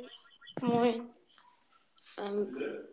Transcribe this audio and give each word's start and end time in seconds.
Moin. 0.00 0.10
Moin. 0.60 1.14
Ähm, 2.18 2.88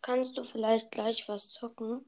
kannst 0.00 0.36
du 0.36 0.44
vielleicht 0.44 0.90
gleich 0.90 1.28
was 1.28 1.50
zocken? 1.50 2.04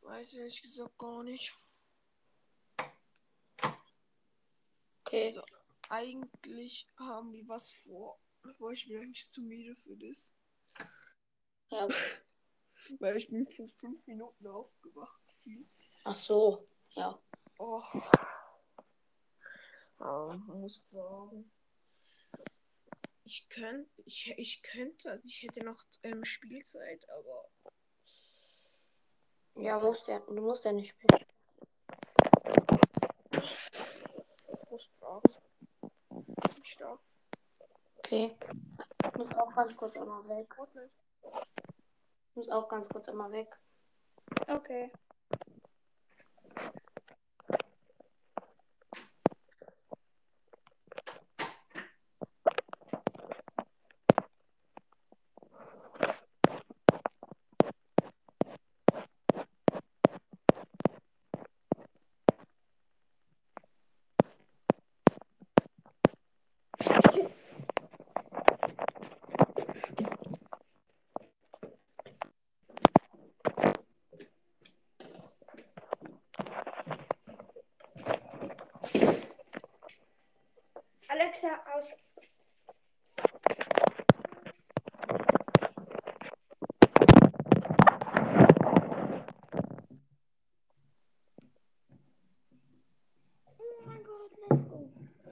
Weiß 0.00 0.34
ehrlich 0.34 0.62
gesagt 0.62 0.96
gar 0.98 1.22
nicht. 1.22 1.54
Okay. 5.04 5.26
Also, 5.26 5.42
eigentlich 5.88 6.88
haben 6.96 7.32
wir 7.32 7.46
was 7.48 7.72
vor. 7.72 8.18
Aber 8.42 8.70
ich 8.70 8.86
bin 8.88 8.98
eigentlich 8.98 9.28
zu 9.28 9.42
müde 9.42 9.76
für 9.76 9.96
das. 9.96 10.34
Ja. 11.70 11.88
Weil 13.00 13.16
ich 13.16 13.28
bin 13.28 13.46
vor 13.46 13.68
fünf 13.68 14.06
Minuten 14.06 14.46
aufgewacht. 14.46 15.20
Ach 16.04 16.14
so. 16.14 16.64
Ja. 16.90 17.20
Oh. 17.58 17.82
Ah, 19.98 20.36
muss 20.46 20.78
fragen. 20.90 21.50
Ich 23.24 23.48
könnte, 23.48 23.90
ich, 24.04 24.32
ich 24.38 24.62
könnte, 24.62 25.10
also 25.10 25.24
ich 25.24 25.42
hätte 25.42 25.64
noch 25.64 25.82
ähm, 26.04 26.24
Spielzeit, 26.24 27.08
aber 27.10 27.48
Ja, 29.56 29.80
musst 29.80 30.06
ja, 30.06 30.20
du 30.20 30.40
musst 30.40 30.64
ja 30.64 30.72
nicht 30.72 30.90
spielen. 30.90 31.24
ich 33.32 34.70
muss 34.70 34.86
fragen. 34.86 35.34
Ich 36.62 36.76
darf. 36.76 37.16
Okay. 37.98 38.36
Ich 39.04 39.14
muss 39.14 39.32
auch 39.32 39.54
ganz 39.54 39.76
kurz 39.76 39.96
einmal 39.96 40.28
weg. 40.28 40.54
Ich 42.30 42.36
muss 42.36 42.50
auch 42.50 42.68
ganz 42.68 42.88
kurz 42.88 43.08
einmal 43.08 43.32
weg. 43.32 43.58
Okay. 44.46 44.92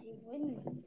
Sie 0.05 0.11
gewinnen. 0.11 0.85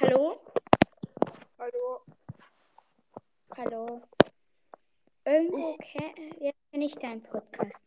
Hallo? 0.00 0.40
Hallo. 1.58 2.00
Hallo. 3.56 4.02
Irgendwo 5.26 5.76
kenn 5.76 6.34
ja, 6.40 6.52
kenn 6.70 6.80
ich 6.80 6.94
deinen 6.94 7.22
Podcast. 7.22 7.84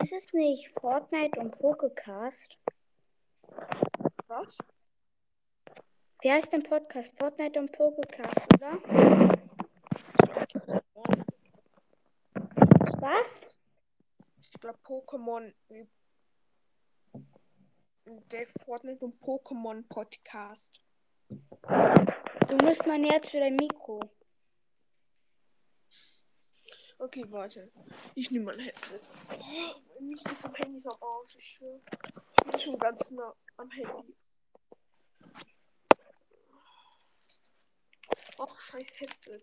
Ist 0.00 0.12
es 0.12 0.32
nicht 0.32 0.68
Fortnite 0.78 1.40
und 1.40 1.58
Pokecast? 1.58 2.59
Was? 4.40 4.58
Wie 6.22 6.32
heißt 6.32 6.50
dein 6.52 6.62
Podcast? 6.62 7.12
Fortnite 7.18 7.60
und 7.60 7.72
Pokecast, 7.72 8.46
oder? 8.54 8.72
Was? 13.00 13.28
Ich 14.40 14.52
glaube 14.60 14.78
Pokémon. 14.82 15.52
Der 18.06 18.46
Fortnite 18.64 19.04
und 19.04 19.20
Pokémon 19.20 19.86
Podcast. 19.88 20.80
Du 22.48 22.56
musst 22.64 22.86
mal 22.86 22.98
näher 22.98 23.20
zu 23.22 23.38
deinem 23.38 23.56
Mikro. 23.56 24.00
Okay, 26.98 27.24
warte. 27.28 27.70
Ich 28.14 28.30
nehme 28.30 28.46
mein 28.46 28.60
Headset. 28.60 29.00
Oh, 29.28 29.80
mein 29.98 30.08
Mikro 30.08 30.34
vom 30.34 30.54
Handy 30.54 30.78
ist 30.78 30.88
ich 31.36 31.44
schwöre. 31.44 31.80
Ich 32.38 32.44
bin 32.44 32.60
schon 32.60 32.78
ganz 32.78 33.10
nah 33.10 33.34
am 33.58 33.70
Handy. 33.70 34.14
Och, 38.40 38.58
scheiß 38.58 38.88
Headset. 38.98 39.42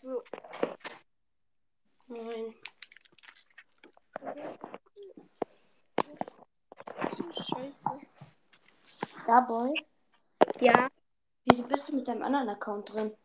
So, 0.00 0.22
so 7.16 7.32
scheiße. 7.32 7.90
Starboy, 9.12 9.74
Ja, 10.60 10.88
wieso 11.44 11.64
bist 11.64 11.88
du 11.88 11.96
mit 11.96 12.06
deinem 12.06 12.22
anderen 12.22 12.50
Account 12.50 12.92
drin? 12.92 13.16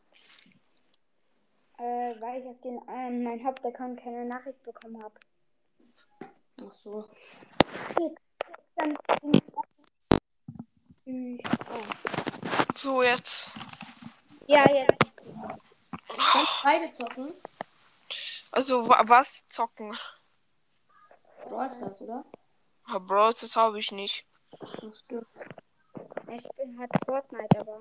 Äh, 1.86 2.22
weil 2.22 2.42
ich 2.42 2.48
auf 2.48 2.60
den 2.62 2.82
ähm, 2.90 3.24
meinen 3.24 3.46
Hauptaccount 3.46 4.02
keine 4.02 4.26
Nachricht 4.26 4.62
bekommen 4.64 5.02
habe. 5.04 5.14
Ach 6.66 6.74
so. 6.74 7.08
So, 12.76 13.04
jetzt. 13.04 13.52
ja, 14.48 14.70
jetzt. 14.72 14.94
Kannst 16.08 16.64
beide 16.64 16.92
zocken? 16.92 17.34
Also, 18.52 18.88
wa 18.88 19.04
was 19.06 19.46
zocken? 19.48 19.96
Brawl 21.48 21.70
Stars, 21.70 22.02
oder? 22.02 22.26
Ah, 22.86 23.00
Bros, 23.00 23.40
das 23.40 23.56
habe 23.56 23.80
ich 23.80 23.92
nicht. 23.92 24.26
Ich 24.82 25.08
bin 25.08 26.80
halt 26.80 26.92
Fortnite, 27.06 27.60
aber. 27.60 27.80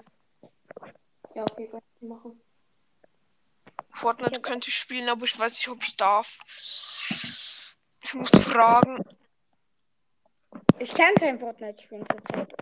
Ja, 1.34 1.44
okay, 1.44 1.68
kann 1.68 1.82
ich 1.96 2.08
machen. 2.08 2.40
Fortnite 3.94 4.40
könnte 4.40 4.68
ich 4.68 4.76
spielen, 4.76 5.08
aber 5.08 5.24
ich 5.24 5.38
weiß 5.38 5.52
nicht, 5.52 5.68
ob 5.68 5.82
ich 5.82 5.96
darf. 5.96 6.38
Ich 8.02 8.14
muss 8.14 8.30
fragen. 8.30 9.04
Ich 10.78 10.92
kann 10.92 11.14
kein 11.14 11.38
Fortnite 11.38 11.82
spielen 11.82 12.04
zurzeit. 12.10 12.52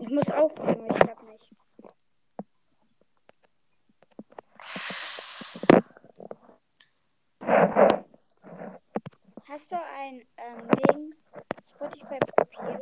Ich 0.00 0.08
muss 0.08 0.30
aufgeben, 0.30 0.86
ich 0.90 0.98
glaube 0.98 1.26
nicht. 1.26 1.54
Hast 9.48 9.72
du 9.72 9.76
ein 9.76 10.26
ähm, 10.36 10.68
Dings 10.70 11.30
Spotify-Profil? 11.70 12.80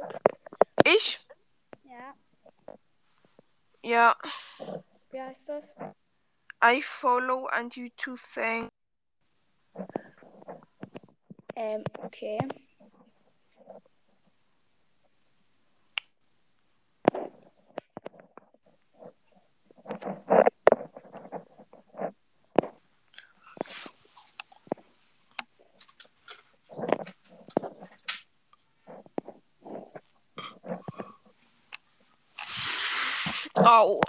Ich? 0.84 1.21
Ja. 1.84 2.15
Ja. 3.83 4.16
Wie 5.10 5.21
heißt 5.21 5.48
das? 5.48 5.75
I 6.68 6.80
follow 6.80 7.47
and 7.53 7.77
you 7.77 7.91
two 7.97 8.16
thing. 8.16 8.68
Ähm, 11.54 11.84
um, 12.01 12.07
okay. 12.07 12.39
Au. 33.54 34.01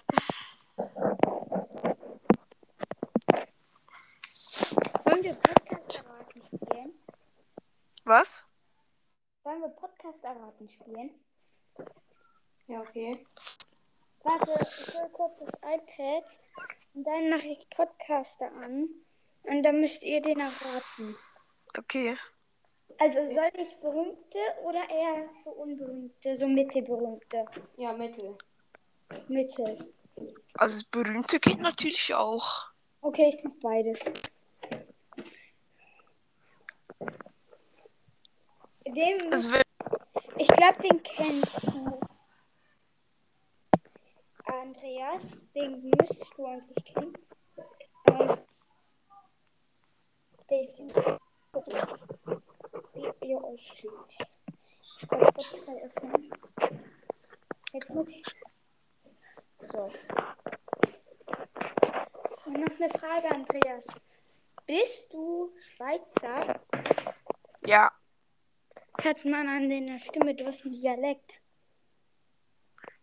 Was? 8.08 8.46
Wollen 9.44 9.60
wir 9.60 9.68
Podcast 9.68 10.24
erraten 10.24 10.70
spielen? 10.70 11.10
Ja, 12.68 12.80
okay. 12.80 13.26
Warte, 14.24 14.54
ich 14.62 14.94
hole 14.94 15.10
kurz 15.10 15.38
das 15.40 15.50
iPad 15.62 16.24
und 16.94 17.04
dann 17.04 17.30
mache 17.30 17.48
ich 17.48 17.70
Podcaster 17.70 18.50
an. 18.64 18.88
Und 19.44 19.62
dann 19.62 19.82
müsst 19.82 20.04
ihr 20.04 20.22
den 20.22 20.40
erraten. 20.40 21.18
Okay. 21.78 22.18
Also 22.98 23.16
soll 23.16 23.52
ich 23.58 23.76
berühmte 23.82 24.40
oder 24.64 24.90
eher 24.90 25.30
so 25.44 25.50
unberühmte, 25.50 26.38
so 26.38 26.48
mittelberühmte? 26.48 27.46
Ja, 27.76 27.92
Mittel. 27.92 28.38
Mittel. 29.28 29.94
Also 30.54 30.80
das 30.80 30.84
berühmte 30.86 31.42
geht 31.42 31.60
natürlich 31.60 32.16
auch. 32.16 32.72
Okay, 33.02 33.36
ich 33.36 33.44
mach 33.44 33.54
beides. 33.62 34.10
Wenn- 38.96 39.64
ich 40.38 40.48
glaube, 40.48 40.82
den 40.82 41.04
kennst 41.04 41.64
du. 41.64 42.00
Andreas, 44.46 45.52
den 45.54 45.90
müsstest 45.90 46.34
du 46.38 46.46
eigentlich 46.46 46.86
kennen. 46.86 47.14
Ähm, 48.10 48.38
Dave, 50.48 50.74
den 50.78 50.90
wie 52.94 53.28
ihr 53.28 53.44
euch 53.44 53.68
schlägt. 53.78 54.28
Ich 55.02 55.08
kann 55.10 55.20
Spotify 55.28 55.82
öffnen. 55.84 56.34
Jetzt 57.74 57.90
muss 57.90 58.08
ich. 58.08 58.24
So. 59.60 59.92
Und 62.46 62.54
noch 62.54 62.80
eine 62.80 62.90
Frage, 62.98 63.30
Andreas. 63.32 63.88
Bist 64.66 65.12
du 65.14 65.54
Schweizer? 65.76 66.62
ja, 67.66 67.92
Hört 69.02 69.26
man 69.26 69.48
an 69.48 69.70
deiner 69.70 70.00
Stimme, 70.00 70.36
du 70.36 70.46
hast 70.46 70.64
einen 70.66 70.74
Dialekt. 70.74 71.40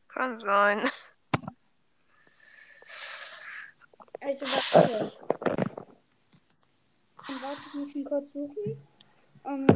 kann 0.09 0.35
sein. 0.35 0.91
Also 4.21 4.47
warte. 4.47 5.13
Und 7.29 7.43
warte, 7.43 7.61
ich 7.69 7.75
muss 7.75 7.95
ihn 7.95 8.05
kurz 8.05 8.33
suchen. 8.33 8.87
Ähm. 9.45 9.67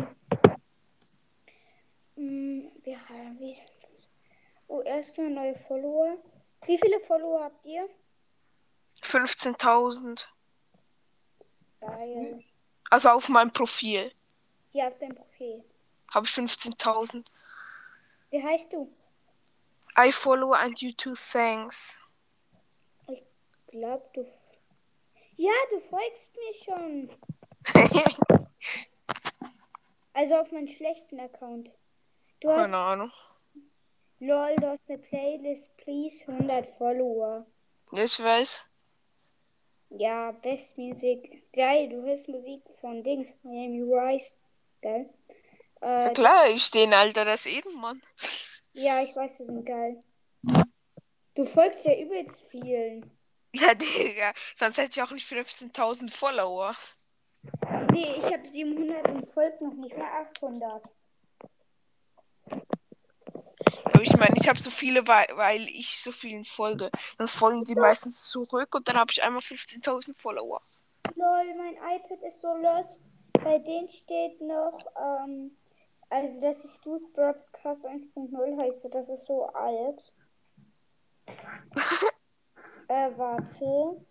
mh, 2.16 2.70
wie, 2.82 2.96
wie, 3.38 3.58
oh, 4.68 4.80
erstmal 4.82 5.30
neue 5.30 5.54
Follower. 5.54 6.16
Wie 6.66 6.78
viele 6.78 7.00
Follower 7.00 7.44
habt 7.44 7.64
ihr? 7.64 7.88
15.000. 9.02 10.26
Geil. 11.80 12.44
Also 12.90 13.10
auf 13.10 13.28
meinem 13.28 13.52
Profil 13.52 14.12
Hier 14.72 14.88
auf 14.88 14.98
deinem 14.98 15.14
Profil. 15.14 15.64
Habe 16.12 16.26
ich 16.26 16.32
15.000. 16.32 17.24
Wie 18.30 18.42
heißt 18.42 18.72
du? 18.72 18.92
I 19.98 20.12
follow 20.12 20.52
and 20.52 20.80
you 20.80 20.92
too, 20.92 21.14
thanks. 21.32 22.04
Ich 23.08 23.22
glaub, 23.68 24.12
du. 24.14 24.26
Ja, 25.36 25.52
du 25.70 25.80
folgst 25.80 26.30
mir 26.36 26.54
schon. 26.64 27.10
Also 30.18 30.34
auf 30.34 30.50
meinen 30.50 30.66
schlechten 30.66 31.20
Account. 31.20 31.70
Du 32.40 32.48
hast 32.48 32.62
Keine 32.62 32.76
Ahnung. 32.76 33.12
LOL, 34.18 34.56
du 34.56 34.66
hast 34.66 34.80
eine 34.88 34.98
Playlist, 34.98 35.76
please, 35.76 36.26
100 36.26 36.66
Follower. 36.76 37.46
Ich 37.92 38.20
weiß. 38.20 38.66
Ja, 39.90 40.32
Best 40.32 40.76
Music. 40.76 41.44
Geil, 41.52 41.88
du 41.88 42.02
hörst 42.02 42.26
Musik 42.26 42.62
von 42.80 43.04
Dings, 43.04 43.28
Miami 43.44 43.82
Rice. 43.82 44.36
Geil. 44.82 45.08
Äh, 45.80 46.12
klar, 46.12 46.48
ich 46.48 46.64
stehe 46.64 46.94
Alter, 46.96 47.24
das 47.24 47.46
Ehrenmann. 47.46 48.02
ja, 48.72 49.02
ich 49.02 49.14
weiß, 49.14 49.38
sie 49.38 49.44
sind 49.44 49.64
geil. 49.64 50.02
Du 51.34 51.44
folgst 51.44 51.84
ja 51.84 51.96
übelst 51.96 52.36
vielen. 52.50 53.10
Ja, 53.54 53.74
Digga. 53.74 54.32
Sonst 54.56 54.76
hätte 54.76 54.90
ich 54.90 55.02
auch 55.02 55.10
nicht 55.10 55.30
15.000 55.30 56.10
Follower. 56.10 56.74
Nee, 57.92 58.14
ich 58.18 58.24
habe 58.24 58.48
700 58.48 59.08
und 59.08 59.32
folgt 59.32 59.60
noch 59.60 59.74
nicht 59.74 59.96
mal 59.96 60.26
800. 60.36 60.82
Aber 63.84 64.02
ich 64.02 64.16
meine, 64.16 64.36
ich 64.36 64.48
habe 64.48 64.58
so 64.58 64.70
viele, 64.70 65.06
weil, 65.06 65.26
weil 65.34 65.68
ich 65.68 66.00
so 66.00 66.12
vielen 66.12 66.44
folge. 66.44 66.90
Dann 67.16 67.28
folgen 67.28 67.64
die 67.64 67.74
meistens 67.74 68.28
zurück 68.28 68.74
und 68.74 68.86
dann 68.88 68.96
habe 68.96 69.10
ich 69.10 69.22
einmal 69.22 69.40
15.000 69.40 70.16
Follower. 70.16 70.60
Lol, 71.16 71.54
mein 71.56 71.74
iPad 71.74 72.22
ist 72.22 72.40
so 72.42 72.54
lost. 72.56 73.00
Bei 73.32 73.58
denen 73.58 73.88
steht 73.88 74.40
noch, 74.40 74.78
ähm, 74.96 75.56
also 76.10 76.40
das 76.40 76.64
ist 76.64 76.76
Stu's 76.78 77.04
Broadcast 77.12 77.84
1.0 77.84 78.58
heißt, 78.58 78.92
das 78.92 79.08
ist 79.08 79.26
so 79.26 79.46
alt. 79.46 80.12
äh, 82.88 83.10
warte. 83.16 84.04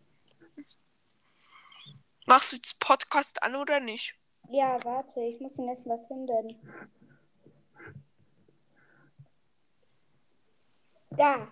Machst 2.25 2.51
du 2.51 2.55
jetzt 2.57 2.79
Podcast 2.79 3.41
an 3.41 3.55
oder 3.55 3.79
nicht? 3.79 4.15
Ja, 4.49 4.83
warte, 4.83 5.21
ich 5.21 5.39
muss 5.39 5.57
ihn 5.57 5.67
erstmal 5.67 5.99
finden. 6.07 6.55
Da. 11.11 11.47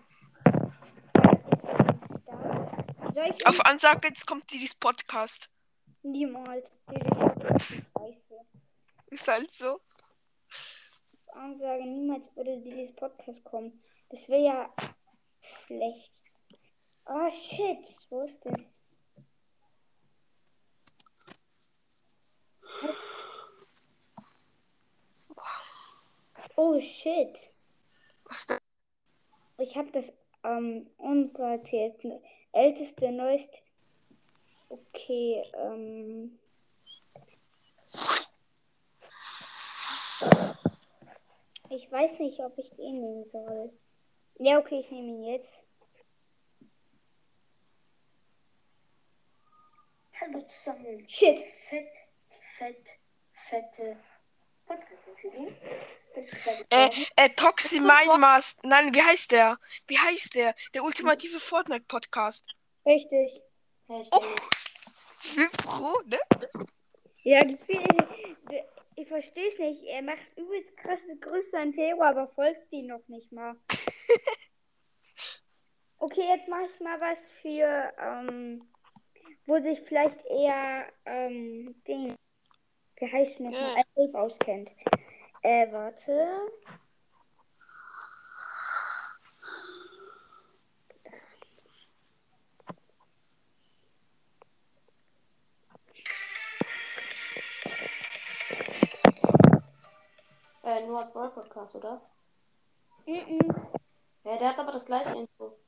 Da 3.13 3.25
ich 3.25 3.47
Auf 3.47 3.59
Ansage, 3.62 4.09
jetzt 4.09 4.27
kommt 4.27 4.51
dieses 4.51 4.75
Podcast. 4.75 5.50
niemals. 6.03 6.69
Scheiße. 7.97 8.36
Ist 9.07 9.27
halt 9.27 9.51
so. 9.51 9.80
Ansage, 11.35 11.85
niemals 11.85 12.35
würde 12.35 12.59
dieses 12.59 12.95
Podcast 12.95 13.43
kommen. 13.43 13.81
Das 14.09 14.27
wäre 14.29 14.43
ja 14.43 14.73
schlecht. 15.65 16.13
Oh 17.05 17.29
shit, 17.29 17.85
wo 18.09 18.21
ist 18.21 18.45
das? 18.45 18.79
Was? 22.81 22.95
Oh 26.55 26.79
shit. 26.79 27.37
Was 28.25 28.47
denn? 28.47 28.59
Ich 29.57 29.75
habe 29.75 29.91
das 29.91 30.11
ähm, 30.43 30.89
unsortiert. 30.97 32.01
Älteste, 32.53 33.11
neueste. 33.11 33.57
Okay, 34.69 35.43
ähm. 35.55 36.39
Ich 41.69 41.91
weiß 41.91 42.19
nicht, 42.19 42.39
ob 42.39 42.57
ich 42.57 42.69
den 42.71 43.01
nehmen 43.01 43.25
soll. 43.25 43.73
Ja, 44.39 44.59
okay, 44.59 44.79
ich 44.79 44.91
nehme 44.91 45.07
ihn 45.09 45.23
jetzt. 45.23 45.53
Hallo 50.19 50.42
zusammen. 50.44 51.07
Shit. 51.09 51.40
Fett, 51.69 51.94
fett, 52.57 52.90
fette 53.33 53.97
Podcast-Empfehlung. 54.66 55.56
Fertig? 56.13 56.66
Äh, 56.69 56.90
äh, 57.18 57.30
Toxi 57.31 57.80
Mindmaster. 57.80 58.68
Nein, 58.68 58.94
wie 58.94 59.01
heißt 59.01 59.31
der? 59.31 59.59
Wie 59.87 59.97
heißt 59.97 60.35
der? 60.35 60.56
Der 60.73 60.83
ultimative 60.83 61.40
Fortnite-Podcast. 61.40 62.45
Richtig. 62.85 63.42
Hashtag. 63.87 64.23
Wie 65.35 65.47
Pro, 65.57 65.99
ne? 66.06 66.19
Ja, 67.23 67.44
gefühl- 67.44 67.83
ich 68.95 69.07
verstehe 69.07 69.47
es 69.49 69.59
nicht. 69.59 69.83
Er 69.83 70.02
macht 70.02 70.37
übelst 70.37 70.75
krasse 70.78 71.18
Grüße 71.19 71.57
an 71.57 71.73
Theo, 71.73 72.02
aber 72.02 72.28
folgt 72.30 72.71
die 72.71 72.83
noch 72.83 73.07
nicht 73.07 73.31
mal. 73.31 73.56
Okay, 75.97 76.23
jetzt 76.28 76.47
mache 76.47 76.66
ich 76.66 76.80
mal 76.81 76.99
was 76.99 77.18
für, 77.42 77.94
ähm, 77.99 78.68
wo 79.45 79.59
sich 79.59 79.81
vielleicht 79.87 80.23
eher, 80.25 80.85
ähm, 81.06 81.81
Ding, 81.87 82.14
wie 82.97 83.11
heißt 83.11 83.40
noch 83.40 83.52
Ja. 83.52 83.75
Elf 83.95 84.14
auskennt. 84.14 84.69
Äh, 85.42 85.71
warte. 85.71 86.52
Äh, 100.66 100.81
nur 100.88 101.00
als 101.00 101.14
Brawl 101.14 101.30
Podcast, 101.30 101.76
oder? 101.76 102.02
Mhm. 103.06 103.40
Ja, 104.24 104.36
der 104.38 104.50
hat 104.50 104.57
aber 104.60 104.72
das 104.72 104.88
gleiche 104.88 105.16
Intro. 105.16 105.60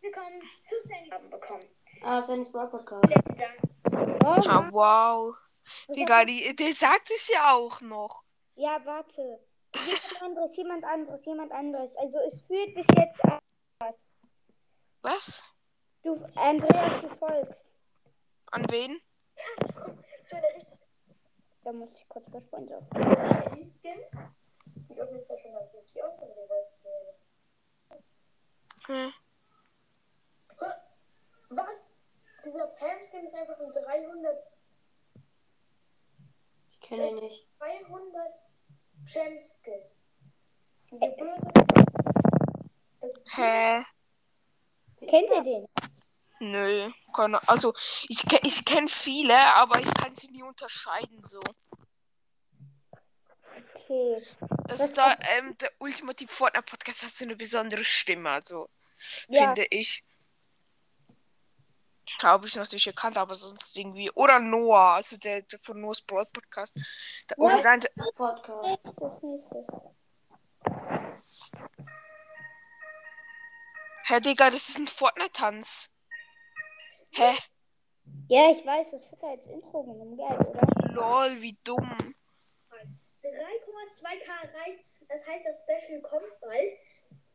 Willkommen 0.00 0.40
zu 0.66 0.74
Sandy 0.88 1.28
bekommen. 1.28 1.68
Ah, 2.02 2.22
Sandys 2.22 2.50
Brawl 2.50 2.68
Podcast. 2.70 3.04
Oh, 4.24 4.26
Ah, 4.48 4.68
wow. 4.72 5.36
Digga, 5.88 6.24
die, 6.24 6.56
der 6.56 6.72
sagt 6.72 7.10
es 7.10 7.28
ja 7.28 7.52
auch 7.52 7.82
noch. 7.82 8.24
Ja, 8.54 8.80
warte. 8.86 9.40
Jemand 9.74 10.22
anderes, 10.22 10.56
jemand 10.56 10.84
anderes, 10.84 11.24
jemand 11.26 11.52
anderes. 11.52 11.96
Also 11.96 12.18
es 12.28 12.40
führt 12.46 12.74
bis 12.74 12.86
jetzt 12.96 13.24
an 13.24 13.38
was. 13.78 14.10
Was? 15.02 15.44
Du, 16.02 16.24
Andreas, 16.34 17.02
du 17.02 17.08
folgst. 17.16 17.66
An 18.52 18.64
wen? 18.70 19.00
Da 21.64 21.72
muss 21.72 21.94
ich 21.94 22.08
kurz 22.08 22.26
überspringen. 22.26 22.68
So. 22.68 22.80
Skin 23.82 24.00
sieht 24.88 25.00
auf 25.00 25.10
jeden 25.10 25.26
Fall 25.26 25.38
schon 25.38 25.52
mal 25.52 25.68
lustig 25.72 26.02
aus, 26.02 26.20
wenn 26.20 26.28
du 26.28 26.34
den 26.34 26.48
weißt. 26.48 26.72
Hm. 28.86 29.12
Was? 31.50 32.00
Dieser 32.44 32.66
Pam-Skin 32.66 33.26
ist 33.26 33.34
einfach 33.34 33.58
um 33.60 33.70
300, 33.70 34.36
Ich 36.70 36.80
kenne 36.80 37.10
ihn 37.10 37.16
nicht. 37.16 37.46
300 37.58 38.32
Pam-Skin. 39.12 39.82
Diese 40.90 41.08
böse. 41.12 41.52
Hä? 43.34 43.84
Kennt 44.98 45.30
ihr 45.30 45.42
den? 45.42 45.68
Nö. 46.42 46.90
Keine, 47.14 47.46
also, 47.48 47.72
ich, 48.08 48.24
ich 48.42 48.64
kenne 48.64 48.88
viele, 48.88 49.38
aber 49.54 49.78
ich 49.78 49.94
kann 49.94 50.12
sie 50.12 50.26
nie 50.28 50.42
unterscheiden 50.42 51.22
so. 51.22 51.40
Okay. 53.40 54.26
Das 54.66 54.80
Was 54.80 54.88
ist 54.88 54.98
da, 54.98 55.16
ähm, 55.36 55.56
der 55.58 55.70
Ultimative 55.78 56.32
Fortnite 56.32 56.64
Podcast 56.64 57.04
hat 57.04 57.12
so 57.12 57.24
eine 57.24 57.36
besondere 57.36 57.84
Stimme, 57.84 58.28
also, 58.30 58.68
Ja. 59.28 59.44
finde 59.44 59.66
ich. 59.70 60.02
Habe 62.20 62.48
ich 62.48 62.56
natürlich 62.56 62.88
erkannt, 62.88 63.16
aber 63.18 63.36
sonst 63.36 63.76
irgendwie. 63.76 64.10
Oder 64.10 64.40
Noah, 64.40 64.94
also 64.96 65.16
der, 65.18 65.42
der 65.42 65.60
von 65.60 65.80
Noah's 65.80 66.02
Broad 66.02 66.32
Podcast. 66.32 66.74
Der, 66.74 67.36
Ja. 67.38 67.44
Oder 67.44 67.62
dann, 67.62 67.80
Podcast. 68.16 68.84
Nächstes, 68.84 69.22
nächstes. 69.22 69.66
Hä, 74.06 74.20
Digga, 74.20 74.50
das 74.50 74.68
ist 74.68 74.78
ein 74.78 74.88
Fortnite-Tanz. 74.88 75.91
Hä? 77.12 77.36
Ja, 78.28 78.50
ich 78.50 78.64
weiß, 78.64 78.90
das 78.90 79.10
hat 79.12 79.22
er 79.22 79.28
als 79.30 79.46
Intro 79.46 79.82
genommen. 79.82 80.16
Geil, 80.16 80.38
oder? 80.46 80.60
Lol, 80.92 81.40
wie 81.40 81.56
dumm. 81.64 81.96
3,2k 83.22 84.28
erreicht. 84.42 84.84
Das 85.08 85.26
heißt, 85.26 85.44
das 85.44 85.56
Special 85.62 86.00
kommt 86.02 86.40
bald. 86.40 86.72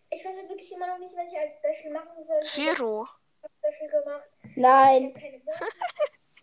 Ich 0.09 0.23
weiß 0.25 0.35
halt 0.35 0.49
wirklich 0.49 0.71
immer 0.71 0.87
noch 0.87 0.97
nicht, 0.99 1.15
was 1.15 1.27
ich 1.31 1.37
als 1.37 1.57
Special 1.59 1.93
machen 1.93 2.23
soll. 2.23 2.39
Ich 2.41 2.49
Zero. 2.49 3.07
habe 3.43 3.53
Special 3.59 3.89
gemacht. 4.03 4.29
Ich 4.43 4.57
Nein. 4.57 5.03
habe 5.05 5.19
keine 5.19 5.39
Bock. 5.39 5.55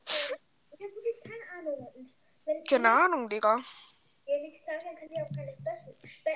ich 0.07 0.81
habe 0.81 0.95
wirklich 0.95 1.21
keine 1.23 1.59
Ahnung. 1.59 2.11
Keine 2.69 2.91
Ahnung, 2.91 3.29
Digga. 3.29 3.61
ihr 4.27 4.41
nichts 4.41 4.65
sagt, 4.65 4.85
dann 4.85 4.97
könnt 4.97 5.11
ihr 5.11 5.23
auch 5.23 5.33
keine 5.35 5.53
Special, 5.55 5.95
Spe 6.05 6.31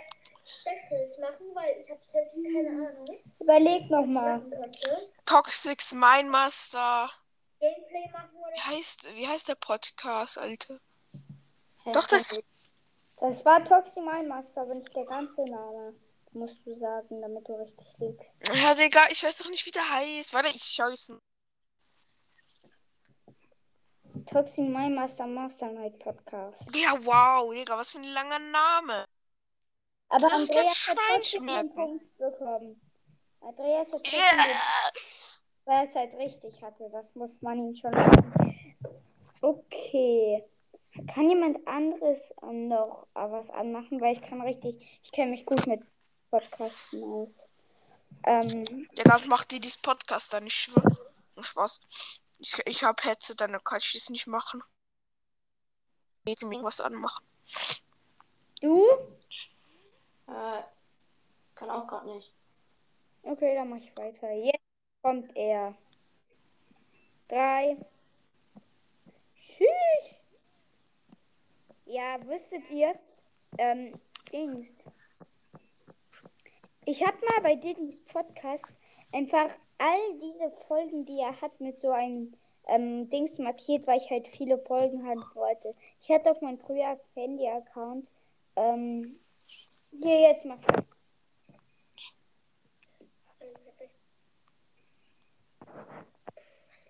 Specials 0.60 1.18
machen, 1.18 1.54
weil 1.54 1.82
ich 1.82 1.90
habe 1.90 2.00
selbst 2.12 2.34
keine 2.34 2.68
Ahnung. 2.88 3.06
Überleg 3.38 3.90
nochmal. 3.90 4.40
Könnte. 4.40 5.10
Toxics 5.24 5.92
Mindmaster. 5.92 7.10
Gameplay 7.60 8.10
machen 8.12 8.36
oder 8.36 8.54
Wie 8.54 8.76
heißt, 8.76 9.14
wie 9.14 9.28
heißt 9.28 9.48
der 9.48 9.56
Podcast, 9.56 10.38
Alter? 10.38 10.78
Hä, 11.84 11.92
Doch, 11.92 12.06
das. 12.06 12.40
Das 13.20 13.44
war 13.44 13.64
Toxi 13.64 14.00
Master, 14.00 14.62
aber 14.62 14.74
nicht 14.76 14.94
der 14.94 15.04
ganze 15.04 15.42
Name. 15.42 15.94
Musst 16.32 16.64
du 16.66 16.74
sagen, 16.74 17.20
damit 17.20 17.48
du 17.48 17.54
richtig 17.54 17.86
liegst. 17.98 18.34
Ja, 18.54 18.74
Digga, 18.74 19.08
ich 19.10 19.24
weiß 19.24 19.38
doch 19.38 19.50
nicht, 19.50 19.66
wie 19.66 19.70
der 19.70 19.88
heißt. 19.88 20.32
Warte, 20.34 20.50
ich 20.50 20.62
schau 20.62 20.88
es. 20.88 21.12
Toxi 24.26 24.60
Master 24.60 25.26
Master 25.26 25.72
Night 25.72 25.98
Podcast. 25.98 26.62
Ja, 26.76 26.92
wow, 27.04 27.52
Digga, 27.52 27.76
was 27.76 27.90
für 27.90 27.98
ein 27.98 28.04
langer 28.04 28.38
Name. 28.38 29.04
Aber 30.08 30.26
Ach, 30.30 30.32
Andreas 30.32 30.88
hat 30.88 30.98
trotzdem 31.10 31.48
einen. 31.48 31.74
Punkt 31.74 32.18
bekommen. 32.18 32.80
Andreas 33.40 33.92
hat 33.92 34.02
trotzdem 34.04 34.20
den 34.20 34.56
weil 35.68 35.84
er 35.84 35.88
es 35.90 35.94
halt 35.94 36.14
richtig 36.14 36.62
hatte. 36.62 36.88
Das 36.90 37.14
muss 37.14 37.42
man 37.42 37.58
ihm 37.58 37.76
schon 37.76 37.92
lassen. 37.92 38.78
Okay. 39.42 40.42
Kann 41.12 41.28
jemand 41.28 41.68
anderes 41.68 42.18
ähm, 42.42 42.68
noch 42.68 43.06
äh, 43.14 43.30
was 43.30 43.50
anmachen? 43.50 44.00
Weil 44.00 44.14
ich 44.14 44.22
kann 44.22 44.40
richtig, 44.40 45.00
ich 45.04 45.12
kenne 45.12 45.32
mich 45.32 45.44
gut 45.44 45.66
mit 45.66 45.82
Podcasten 46.30 47.04
aus. 47.04 47.28
Ähm, 48.24 48.88
Digga, 48.96 49.18
mach 49.26 49.44
dir 49.44 49.60
dieses 49.60 49.76
Podcast 49.76 50.32
dann 50.32 50.44
nicht 50.44 50.70
Spaß. 51.38 51.80
Ich, 52.38 52.58
ich 52.64 52.82
hab 52.82 53.04
Headset, 53.04 53.34
dann 53.36 53.62
kann 53.62 53.78
ich 53.78 53.92
das 53.92 54.08
nicht 54.08 54.26
machen. 54.26 54.62
Jetzt 56.26 56.44
mir 56.44 56.62
was 56.62 56.80
anmachen. 56.80 57.24
du? 58.62 58.84
Äh, 60.28 60.62
kann 61.54 61.70
auch 61.70 61.86
gerade 61.86 62.14
nicht. 62.14 62.32
Okay, 63.22 63.54
dann 63.54 63.70
mach 63.70 63.78
ich 63.78 63.96
weiter. 63.96 64.30
Jetzt 64.32 64.62
kommt 65.02 65.34
er. 65.36 65.74
Drei. 67.28 67.76
Tschüss. 69.36 70.14
Ja, 71.86 72.24
wüsstet 72.26 72.70
ihr, 72.70 72.94
ähm, 73.58 73.98
Dings. 74.32 74.68
Ich 76.84 77.04
habe 77.04 77.16
mal 77.18 77.42
bei 77.42 77.54
Diddy's 77.54 77.98
Podcast 78.04 78.64
einfach 79.12 79.50
all 79.78 80.18
diese 80.20 80.50
Folgen, 80.66 81.06
die 81.06 81.18
er 81.18 81.40
hat, 81.40 81.60
mit 81.60 81.80
so 81.80 81.90
einem 81.90 82.34
ähm, 82.66 83.08
Dings 83.10 83.38
markiert, 83.38 83.86
weil 83.86 83.98
ich 83.98 84.10
halt 84.10 84.28
viele 84.28 84.58
Folgen 84.58 85.06
haben 85.06 85.24
wollte. 85.34 85.74
Ich 86.00 86.10
hatte 86.10 86.30
auf 86.30 86.40
meinem 86.40 86.58
früher 86.58 86.98
Handy-Account, 87.14 88.08
ähm, 88.56 89.18
hier 89.90 90.20
jetzt 90.20 90.44
mal. 90.44 90.58
Was 90.58 90.80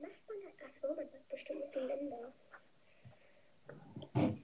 macht 0.00 0.28
man 0.28 0.38
da? 0.43 0.64
Achso, 0.67 0.95
man 0.95 1.09
sagt 1.09 1.28
bestimmt 1.28 1.61
mit 1.61 1.75
den 1.75 1.87
Ländern. 1.88 2.33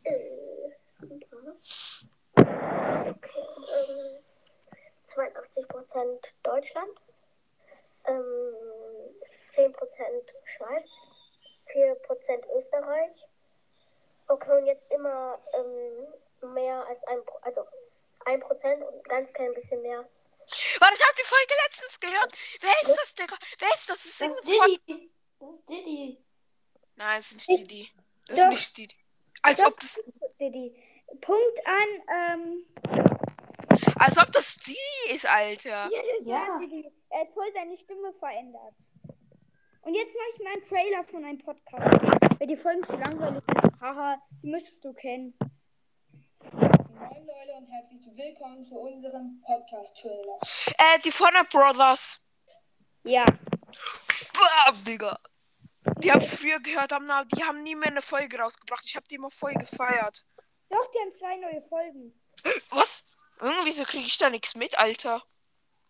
Äh, 0.05 0.71
super. 1.01 1.57
Okay, 2.37 3.47
ähm, 3.75 4.25
82% 5.09 6.35
Deutschland, 6.43 7.01
ähm, 8.07 8.55
10% 9.53 9.75
Schweiz, 10.45 10.89
4% 11.73 12.47
Österreich. 12.57 13.29
Okay, 14.27 14.59
und 14.59 14.67
jetzt 14.67 14.91
immer 14.91 15.39
ähm, 15.53 16.53
mehr 16.55 16.87
als 16.87 17.03
ein, 17.05 17.19
also 17.43 17.67
1% 18.27 18.83
und 18.83 19.05
ganz 19.09 19.33
klein 19.33 19.53
bisschen 19.55 19.83
mehr. 19.83 20.09
Warte, 20.79 20.95
ich 20.95 21.03
hab 21.09 21.15
die 21.17 21.23
Folge 21.25 21.55
letztens 21.65 22.01
gehört. 22.01 22.33
Wer 22.61 22.73
ist 22.83 22.97
das, 23.01 23.15
Digga? 23.15 23.37
Wer 23.59 23.69
ist 23.75 23.89
das? 23.89 23.97
Das 23.99 24.05
ist 24.07 24.21
Das 24.21 24.39
ist 24.39 24.47
Diddy. 24.49 25.11
Das 25.41 25.55
ist 25.55 25.71
Diddy. 25.71 26.25
Nein, 26.97 27.19
das 27.21 27.33
ist 27.33 27.49
nicht 27.49 27.61
Didi. 27.71 27.91
Das 28.27 28.37
Doch. 28.37 28.45
ist 28.45 28.51
nicht 28.51 28.77
Didi. 28.79 28.95
Als 29.43 29.61
Doch. 29.61 29.69
ob 29.69 29.79
das, 29.81 30.01
Diddy. 30.41 30.83
Punkt 31.21 31.67
an, 31.67 31.89
ähm, 32.39 32.67
als 33.99 34.19
ob 34.19 34.31
das 34.33 34.57
Didi 34.57 35.15
ist, 35.15 35.27
Alter. 35.27 35.89
ja, 35.91 36.03
das 36.19 36.27
Ja. 36.27 36.35
war 36.49 36.59
Diddy. 36.61 36.91
Er 37.11 37.21
hat 37.21 37.33
voll 37.33 37.51
seine 37.53 37.79
Stimme 37.79 38.13
verändert. 38.19 38.75
Und 39.83 39.95
jetzt 39.95 40.15
mache 40.15 40.27
ich 40.35 40.43
mal 40.43 40.53
einen 40.53 40.69
Trailer 40.69 41.05
von 41.05 41.25
einem 41.25 41.39
Podcast. 41.39 42.39
Weil 42.41 42.47
die 42.49 42.57
Folgen 42.57 42.85
zu 42.85 42.93
langweilig 42.93 43.43
sind. 43.47 43.81
Haha, 43.81 44.19
die 44.43 44.49
müsstest 44.49 44.85
du 44.85 44.93
kennen. 44.95 45.37
Moin 46.97 47.27
Leute 47.27 47.53
und 47.57 47.67
herzlich 47.67 48.07
willkommen 48.17 48.65
zu 48.65 48.77
unserem 48.77 49.43
Podcast-Trailer. 49.45 50.39
Äh, 50.79 51.01
die 51.01 51.11
Fortnite 51.11 51.49
Brothers. 51.51 52.25
Ja. 53.03 53.25
Bam, 53.25 54.85
Digga. 54.85 55.19
Die 55.99 56.13
hab 56.13 56.23
ich 56.23 56.31
früher 56.31 56.61
gehört, 56.61 56.93
haben, 56.93 57.07
die 57.35 57.43
haben 57.43 57.63
nie 57.65 57.75
mehr 57.75 57.89
eine 57.89 58.01
Folge 58.01 58.39
rausgebracht. 58.39 58.85
Ich 58.87 58.95
hab 58.95 59.09
die 59.09 59.17
immer 59.17 59.31
voll 59.33 59.55
gefeiert. 59.55 60.25
Doch, 60.71 60.91
die 60.93 60.99
haben 60.99 61.19
zwei 61.19 61.37
neue 61.37 61.63
Folgen. 61.69 62.15
Was? 62.71 63.05
Irgendwie 63.41 63.73
so 63.73 63.85
krieg 63.85 64.07
ich 64.07 64.17
da 64.17 64.31
nichts 64.31 64.55
mit, 64.55 64.79
Alter. 64.79 65.23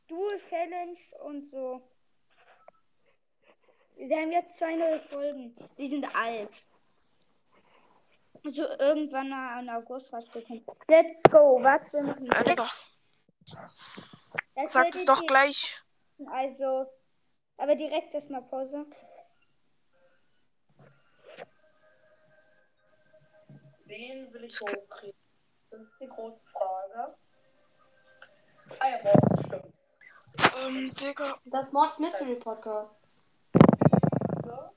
Dual 0.09 0.41
Challenge 0.49 0.99
und 1.23 1.51
so. 1.51 1.87
Sie 3.97 4.15
haben 4.15 4.33
jetzt 4.33 4.57
zwei 4.57 4.75
neue 4.75 5.01
Folgen. 5.09 5.55
Die 5.77 5.91
sind 5.91 6.05
alt. 6.15 6.51
Also 8.45 8.63
irgendwann 8.79 9.31
mal 9.31 9.63
im 9.63 9.69
August 9.71 10.13
rausgekommen. 10.13 10.65
Let's 10.87 11.23
go. 11.25 11.63
Warte, 11.63 11.91
wir 11.93 12.03
machen 12.03 12.45
Digga, 12.47 12.69
Das 14.55 14.73
sag 14.73 14.89
es 14.91 15.05
doch 15.07 15.25
gleich. 15.27 15.81
Also, 16.27 16.87
aber 17.57 17.75
direkt 17.75 18.13
erstmal 18.15 18.43
Pause. 18.43 18.87
Wen 23.87 24.33
will 24.33 24.45
ich 24.45 24.61
hochkriegen? 24.61 25.19
Das 25.71 25.81
ist 25.81 25.95
die 26.01 26.07
große 26.07 26.41
Frage. 26.53 27.17
Ah 28.79 28.89
ja, 28.89 28.99
morgen 29.03 29.45
stimmt. 29.47 29.75
Ähm, 30.67 30.95
Digga. 30.95 31.39
Das 31.47 31.73
Mods 31.73 31.99
Mystery 31.99 32.37
Podcast. 32.37 33.01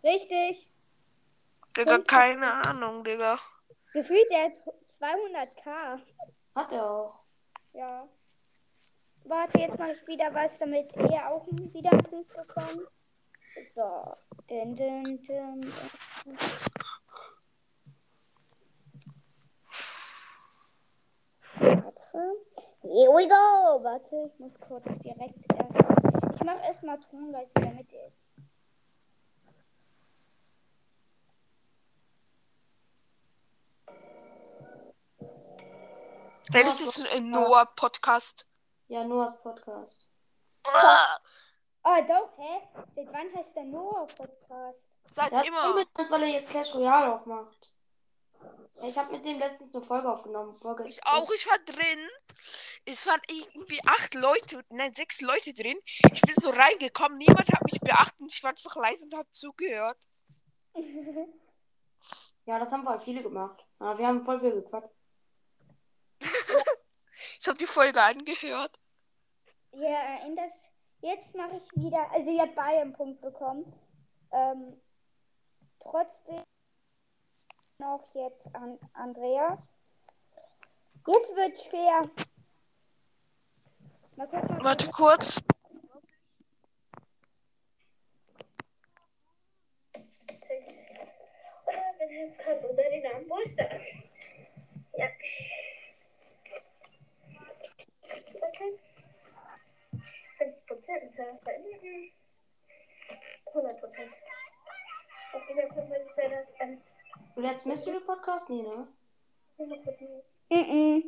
Richtig. 0.04 0.70
Digga, 1.76 2.00
keine 2.00 2.66
Ahnung, 2.66 3.04
Digga. 3.04 3.38
Gefühlt, 3.94 4.30
der 4.30 4.46
hat 4.46 4.54
200k. 5.00 6.02
Hat 6.56 6.72
er 6.72 6.90
auch. 6.90 7.20
Ja. 7.74 8.08
Warte, 9.24 9.60
jetzt 9.60 9.78
mache 9.78 9.92
ich 9.92 10.08
wieder 10.08 10.34
was, 10.34 10.58
damit 10.58 10.96
er 10.96 11.30
auch 11.30 11.46
wieder 11.48 11.92
einen 11.92 12.04
Punkt 12.04 12.34
bekommt. 12.36 12.88
So. 13.74 14.16
Dun, 14.48 14.76
dun, 14.76 15.04
dun, 15.04 15.62
dun. 15.62 16.38
Warte. 21.60 22.36
Here 22.82 23.12
we 23.12 23.28
go. 23.28 23.84
Warte, 23.84 24.32
ich 24.32 24.40
muss 24.40 24.60
kurz 24.60 24.86
direkt 25.04 25.40
erst. 25.54 26.36
Ich 26.36 26.44
mache 26.44 26.64
erstmal 26.64 27.00
Ton, 27.00 27.34
weil 27.34 27.46
es 27.46 27.54
ist. 36.48 36.54
Hey, 36.56 36.64
das 36.64 36.82
ist 36.82 37.14
ein 37.14 37.30
Noah-Podcast. 37.30 38.48
Ja, 38.88 39.04
Noahs 39.04 39.42
Podcast. 39.42 40.08
Oh, 41.84 42.02
doch, 42.08 42.38
hä? 42.38 42.62
Seit 42.96 43.08
wann 43.14 43.34
heißt 43.36 43.56
der 43.56 43.64
Noah 43.64 44.08
Podcast? 44.08 44.98
Seit 45.16 45.32
Der 45.32 45.46
immer. 45.46 45.70
unbedingt, 45.70 46.12
weil 46.12 46.24
er 46.24 46.30
jetzt 46.30 46.50
Clash 46.50 46.74
Royale 46.76 47.16
auch 47.16 47.26
macht. 47.26 47.74
Ich 48.84 48.98
habe 48.98 49.12
mit 49.14 49.26
dem 49.26 49.40
letztens 49.40 49.74
eine 49.76 49.84
Folge 49.84 50.12
aufgenommen. 50.12 50.56
Folge 50.60 50.86
Ich 50.88 51.04
auch, 51.06 51.30
ich 51.32 51.48
war 51.48 51.58
drin. 51.60 52.08
Es 52.86 53.08
waren 53.08 53.22
irgendwie 53.28 53.80
acht 53.88 54.14
Leute, 54.14 54.64
nein, 54.70 54.94
sechs 54.94 55.22
Leute 55.22 55.54
drin. 55.54 55.80
Ich 56.14 56.22
bin 56.22 56.36
so 56.36 56.50
reingekommen, 56.50 57.18
niemand 57.18 57.48
hat 57.52 57.64
mich 57.64 57.82
beachtet. 57.82 58.32
Ich 58.32 58.44
war 58.44 58.52
einfach 58.52 58.76
leise 58.76 59.06
und 59.06 59.14
habe 59.16 59.30
zugehört. 59.32 59.98
Ja, 62.46 62.60
das 62.60 62.72
haben 62.72 62.86
voll 62.86 63.00
viele 63.02 63.22
gemacht. 63.22 63.62
Ja, 63.82 63.98
wir 63.98 64.08
haben 64.08 64.24
voll 64.24 64.40
viel 64.40 64.54
gequatscht. 64.54 64.94
Ich 67.40 67.48
habe 67.48 67.58
die 67.58 67.68
Folge 67.68 68.02
angehört. 68.02 68.80
Ja, 69.72 70.26
in 70.26 70.36
das. 70.36 70.52
Jetzt 71.02 71.36
mache 71.36 71.58
ich 71.58 71.84
wieder. 71.84 72.12
Also, 72.12 72.32
ihr 72.32 72.42
habt 72.42 72.56
beide 72.56 72.82
einen 72.82 72.94
Punkt 72.94 73.22
bekommen. 73.22 73.72
Ähm, 74.32 74.82
trotzdem 75.80 76.44
noch 77.78 78.10
jetzt 78.16 78.56
an 78.56 78.80
Andreas. 78.94 79.72
Jetzt 81.06 81.36
wird 81.36 81.62
schwer. 81.62 82.10
Mal 84.16 84.28
gucken. 84.28 84.64
Warte 84.64 84.90
kurz. 84.90 85.42
Oder 91.66 91.94
wenn 92.00 92.10
er 92.10 92.70
unter 92.70 92.84
den 92.84 93.04
Namen 93.04 93.28
Bolsters. 93.28 93.84
Ja. 94.98 95.08
Okay. 98.42 98.80
50 100.88 101.42
Prozent. 101.44 102.14
100 103.54 103.80
Prozent. 103.80 104.12
Auf 105.34 105.50
jeden 105.50 105.74
Fall 105.74 105.88
könnte 105.88 106.14
sein, 106.16 106.32
dass 106.32 106.54
ähm, 106.60 106.82
Du 107.36 107.42
lädst 107.42 107.66
Mystery 107.66 108.00
Podcast? 108.00 108.50
Nee, 108.50 108.62
ne? 108.62 108.88
100 109.58 109.84
Prozent. 109.84 110.24
Mm-mm. 110.50 111.04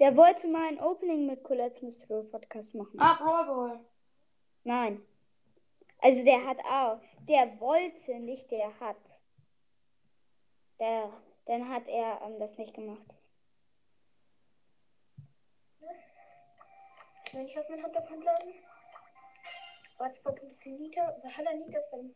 Der 0.00 0.16
wollte 0.16 0.48
mal 0.48 0.66
ein 0.66 0.80
Opening 0.80 1.26
mit 1.26 1.44
Colette's 1.44 1.82
Mystery 1.82 2.24
Podcast 2.24 2.74
machen. 2.74 2.98
Ah, 2.98 3.44
Brawl. 3.44 3.80
Nein. 4.64 5.02
Also 5.98 6.24
der 6.24 6.44
hat 6.44 6.58
auch. 6.64 7.00
Der 7.28 7.60
wollte, 7.60 8.18
nicht 8.18 8.50
der 8.50 8.78
hat. 8.80 8.96
Der, 10.80 11.12
dann 11.46 11.68
hat 11.68 11.86
er 11.86 12.20
ähm, 12.22 12.38
das 12.40 12.56
nicht 12.58 12.74
gemacht. 12.74 13.06
Ich 17.32 17.58
auf 17.58 17.68
mein 17.68 17.82
Hauptaccount 17.82 18.24
laden. 18.24 18.54
War 20.00 20.10
zwar 20.12 20.34
für 20.34 20.70
Nita, 20.70 21.14
er 21.44 21.56
nicht 21.56 21.74
das 21.74 21.90
beim 21.90 22.14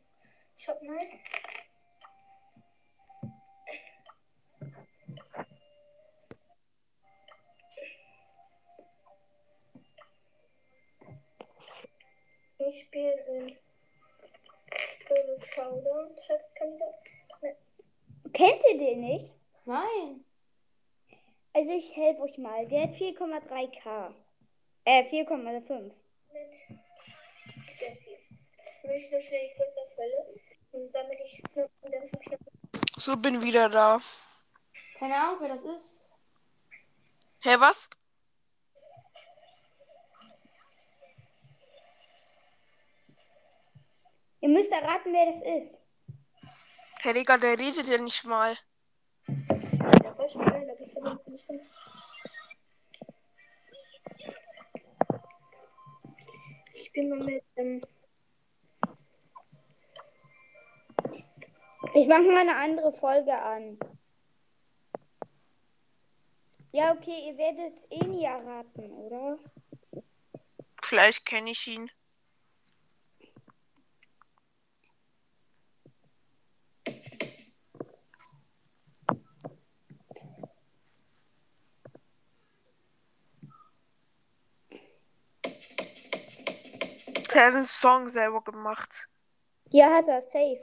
Shop 0.56 0.80
nice. 0.80 1.20
Ich 12.56 12.84
spiele 12.84 13.12
in 13.26 13.58
Böse 15.06 15.46
Showdown, 15.52 16.16
Tagskandidat. 16.26 16.94
Kennt 18.32 18.62
ihr 18.72 18.78
den 18.78 19.00
nicht? 19.02 19.30
Nein. 19.66 20.24
Also 21.52 21.70
ich 21.70 21.94
helfe 21.94 22.22
euch 22.22 22.38
mal. 22.38 22.66
Der 22.66 22.84
hat 22.84 22.94
4,3k. 22.94 24.14
Äh, 24.86 25.02
4,5. 25.02 25.92
mit. 26.32 26.83
Ich 28.84 28.90
möchte 28.90 29.22
schnell 29.22 29.48
die 29.48 29.54
Flüsterfälle 29.54 30.26
und 30.72 30.92
damit 30.94 31.18
ich 31.24 31.42
und 31.56 31.94
dann 31.94 32.02
hab 32.02 32.20
ich 32.20 33.02
So, 33.02 33.16
bin 33.16 33.40
wieder 33.40 33.70
da. 33.70 33.98
Keine 34.98 35.14
Ahnung, 35.16 35.38
wer 35.40 35.48
das 35.48 35.64
ist. 35.64 36.12
Hä, 37.42 37.56
was? 37.58 37.88
Ihr 44.42 44.48
müsst 44.50 44.70
erraten, 44.70 45.14
wer 45.14 45.32
das 45.32 45.62
ist. 45.62 45.74
Herr 47.00 47.14
Digga, 47.14 47.38
der 47.38 47.58
redet 47.58 47.86
ja 47.86 47.96
nicht 47.96 48.26
mal. 48.26 48.54
Ich 56.74 56.92
bin 56.92 57.08
mal 57.08 57.24
mit 57.24 57.42
ähm, 57.56 57.80
Ich 61.96 62.08
mache 62.08 62.22
mal 62.22 62.38
eine 62.38 62.56
andere 62.56 62.92
Folge 62.92 63.32
an. 63.32 63.78
Ja, 66.72 66.92
okay, 66.92 67.28
ihr 67.28 67.38
werdet 67.38 67.72
es 67.76 67.88
eh 67.88 68.04
nie 68.04 68.24
erraten, 68.24 68.90
oder? 68.90 69.38
Vielleicht 70.82 71.24
kenne 71.24 71.52
ich 71.52 71.68
ihn. 71.68 71.88
Der 87.32 87.46
hat 87.46 87.54
einen 87.54 87.62
Song 87.62 88.08
selber 88.08 88.42
gemacht. 88.42 89.08
Ja, 89.70 89.94
hat 89.94 90.08
er, 90.08 90.22
safe. 90.22 90.60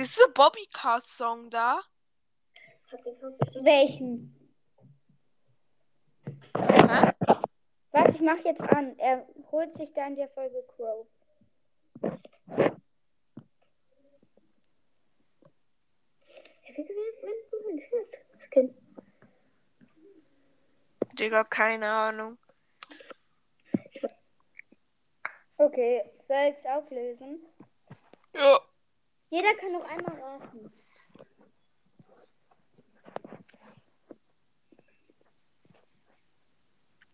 Ist 0.00 0.24
ein 0.26 0.32
Bobby 0.34 0.66
Cast 0.72 1.16
Song 1.16 1.50
da. 1.50 1.80
Welchen? 3.62 4.32
Hä? 6.56 7.12
Warte, 7.92 8.10
ich 8.14 8.20
mach 8.20 8.38
jetzt 8.44 8.60
an. 8.60 8.98
Er 8.98 9.26
holt 9.50 9.74
sich 9.76 9.92
da 9.94 10.06
in 10.06 10.16
der 10.16 10.28
Folge 10.28 10.62
Crow. 10.76 11.06
Digga, 21.18 21.44
keine 21.44 21.90
Ahnung. 21.90 22.38
Okay, 25.56 26.04
soll 26.28 26.50
ich 26.50 26.56
es 26.58 26.66
auflösen? 26.66 27.40
Ja. 28.34 28.60
Jeder 29.30 29.54
kann 29.54 29.72
noch 29.72 29.88
einmal 29.90 30.20
raten. 30.20 30.72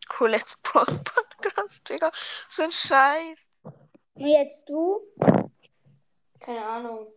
Colette's 0.09 0.57
Brawl 0.63 0.85
Podcast, 0.85 1.89
Digga. 1.89 2.13
So 2.49 2.65
ein 2.65 2.73
Scheiß. 2.73 3.49
Und 4.15 4.27
jetzt 4.27 4.69
du? 4.69 5.01
Keine 6.39 6.65
Ahnung. 6.65 7.13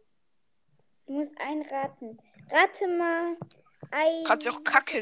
Du 1.05 1.13
musst 1.13 1.33
einraten. 1.39 2.17
Rate 2.49 2.87
mal 2.87 3.37
ein. 3.91 4.23
Kannst 4.23 4.45
ja 4.45 4.53
auch 4.53 4.63
Kacke. 4.63 5.01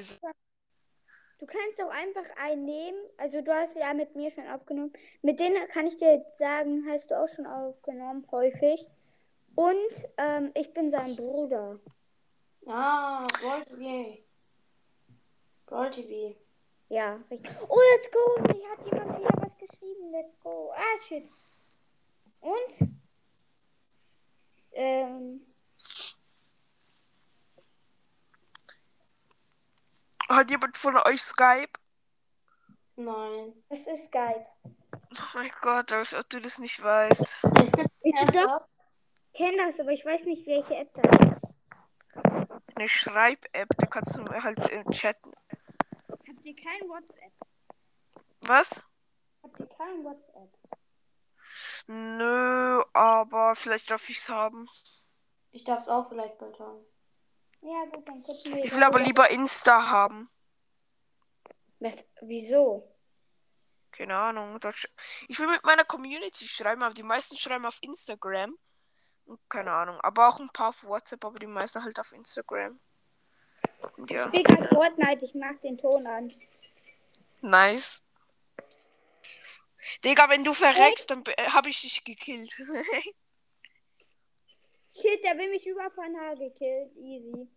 Du 1.40 1.46
kannst 1.46 1.82
auch 1.82 1.90
einfach 1.90 2.26
einen 2.38 2.66
nehmen. 2.66 2.98
Also 3.18 3.42
du 3.42 3.54
hast 3.54 3.76
ja 3.76 3.94
mit 3.94 4.16
mir 4.16 4.32
schon 4.32 4.48
aufgenommen. 4.48 4.94
Mit 5.22 5.40
denen 5.40 5.68
kann 5.70 5.88
ich 5.88 5.98
dir 5.98 6.14
jetzt 6.16 6.38
sagen, 6.40 6.86
hast 6.90 7.12
du 7.12 7.22
auch 7.22 7.30
schon 7.30 7.46
aufgenommen, 7.46 8.26
häufig. 8.32 8.86
Und 9.56 10.06
ähm, 10.18 10.52
ich 10.56 10.74
bin 10.74 10.92
sein 10.92 11.16
Bruder. 11.16 11.80
Ah, 12.66 13.26
Brawl 13.42 13.66
TV. 13.66 14.18
Brawl 15.66 15.92
TV. 15.92 16.36
Ja, 16.90 17.20
richtig. 17.30 17.52
Oh, 17.68 17.80
let's 17.94 18.10
go. 18.12 18.42
Mir 18.42 18.70
hat 18.70 18.86
jemand 18.86 19.20
wieder 19.20 19.30
was 19.42 19.58
geschrieben. 19.58 20.12
Let's 20.12 20.40
go. 20.40 20.72
Ah, 20.76 21.02
shit. 21.08 21.28
Und? 22.42 22.90
Ähm, 24.72 25.42
Hat 30.30 30.50
jemand 30.50 30.78
von 30.78 30.98
euch 30.98 31.22
Skype? 31.22 31.74
Nein. 32.96 33.54
das 33.70 33.82
ist 33.82 34.06
Skype. 34.06 34.46
Oh 34.64 35.36
mein 35.36 35.52
Gott, 35.62 35.92
als 35.92 36.14
ob 36.14 36.28
du 36.30 36.40
das 36.40 36.58
nicht 36.58 36.82
weißt. 36.82 37.38
Ich 38.02 38.16
doch? 38.34 38.68
Kenne 39.34 39.66
das, 39.66 39.80
aber 39.80 39.92
ich 39.92 40.06
weiß 40.06 40.24
nicht, 40.26 40.46
welche 40.48 40.76
App 40.76 40.94
das 40.94 41.28
ist. 41.28 41.34
Eine 42.76 42.88
Schreib-App, 42.88 43.70
da 43.78 43.88
kannst 43.88 44.18
du 44.18 44.26
halt 44.26 44.70
äh, 44.70 44.84
chatten. 44.92 45.32
Habt 46.10 46.46
ihr 46.46 46.56
kein 46.56 46.90
WhatsApp? 46.90 47.34
Was? 48.42 48.84
Habt 49.44 49.60
ihr 49.60 49.68
kein 49.68 50.04
WhatsApp? 50.04 50.50
Nö, 51.88 52.82
aber 52.94 53.56
vielleicht 53.56 53.92
darf 53.92 54.10
ich's 54.10 54.30
haben. 54.30 54.68
Ich 55.52 55.64
darf 55.64 55.82
es 55.82 55.90
auch 55.90 56.10
vielleicht 56.10 56.38
bald 56.38 56.58
haben. 56.60 56.86
Ja, 57.62 57.86
gut, 57.86 58.08
dann 58.08 58.22
gucken 58.22 58.56
wir. 58.56 58.64
Ich 58.64 58.76
will 58.76 58.84
aber 58.84 59.00
lieber 59.00 59.30
Insta 59.30 59.90
haben. 59.90 60.30
Was, 61.80 61.96
wieso? 62.22 62.90
Keine 63.92 64.18
Ahnung. 64.18 64.60
Ich 65.28 65.40
will 65.40 65.48
mit 65.48 65.64
meiner 65.64 65.86
Community 65.86 66.48
schreiben, 66.48 66.82
aber 66.82 66.94
die 66.94 67.04
meisten 67.04 67.38
schreiben 67.38 67.66
auf 67.66 67.78
Instagram. 67.82 68.58
Keine 69.50 69.72
Ahnung. 69.72 70.00
Aber 70.02 70.28
auch 70.28 70.40
ein 70.40 70.50
paar 70.50 70.70
auf 70.70 70.84
WhatsApp, 70.84 71.24
aber 71.26 71.36
die 71.40 71.48
meisten 71.48 71.84
halt 71.84 72.00
auf 72.00 72.12
Instagram. 72.12 72.80
Und 73.98 74.12
Ich 74.12 74.18
Ja, 74.18 74.28
spiel 74.28 74.44
grad 74.44 74.68
Fortnite, 74.70 75.26
ich 75.26 75.34
mach 75.36 75.56
den 75.62 75.78
Ton 75.78 76.06
an. 76.08 76.34
nice. 77.42 78.04
Digga, 80.04 80.30
wenn 80.30 80.44
du 80.46 80.54
verreckst, 80.54 81.10
dann 81.10 81.24
be- 81.24 81.36
hab 81.38 81.66
ich 81.68 81.82
dich 81.82 82.04
gekillt. 82.04 82.52
Shit, 84.96 85.24
der 85.24 85.38
will 85.38 85.50
mich 85.50 85.66
über 85.66 85.84
Haar 85.84 86.36
gekillt. 86.36 86.96
Easy. 86.98 87.48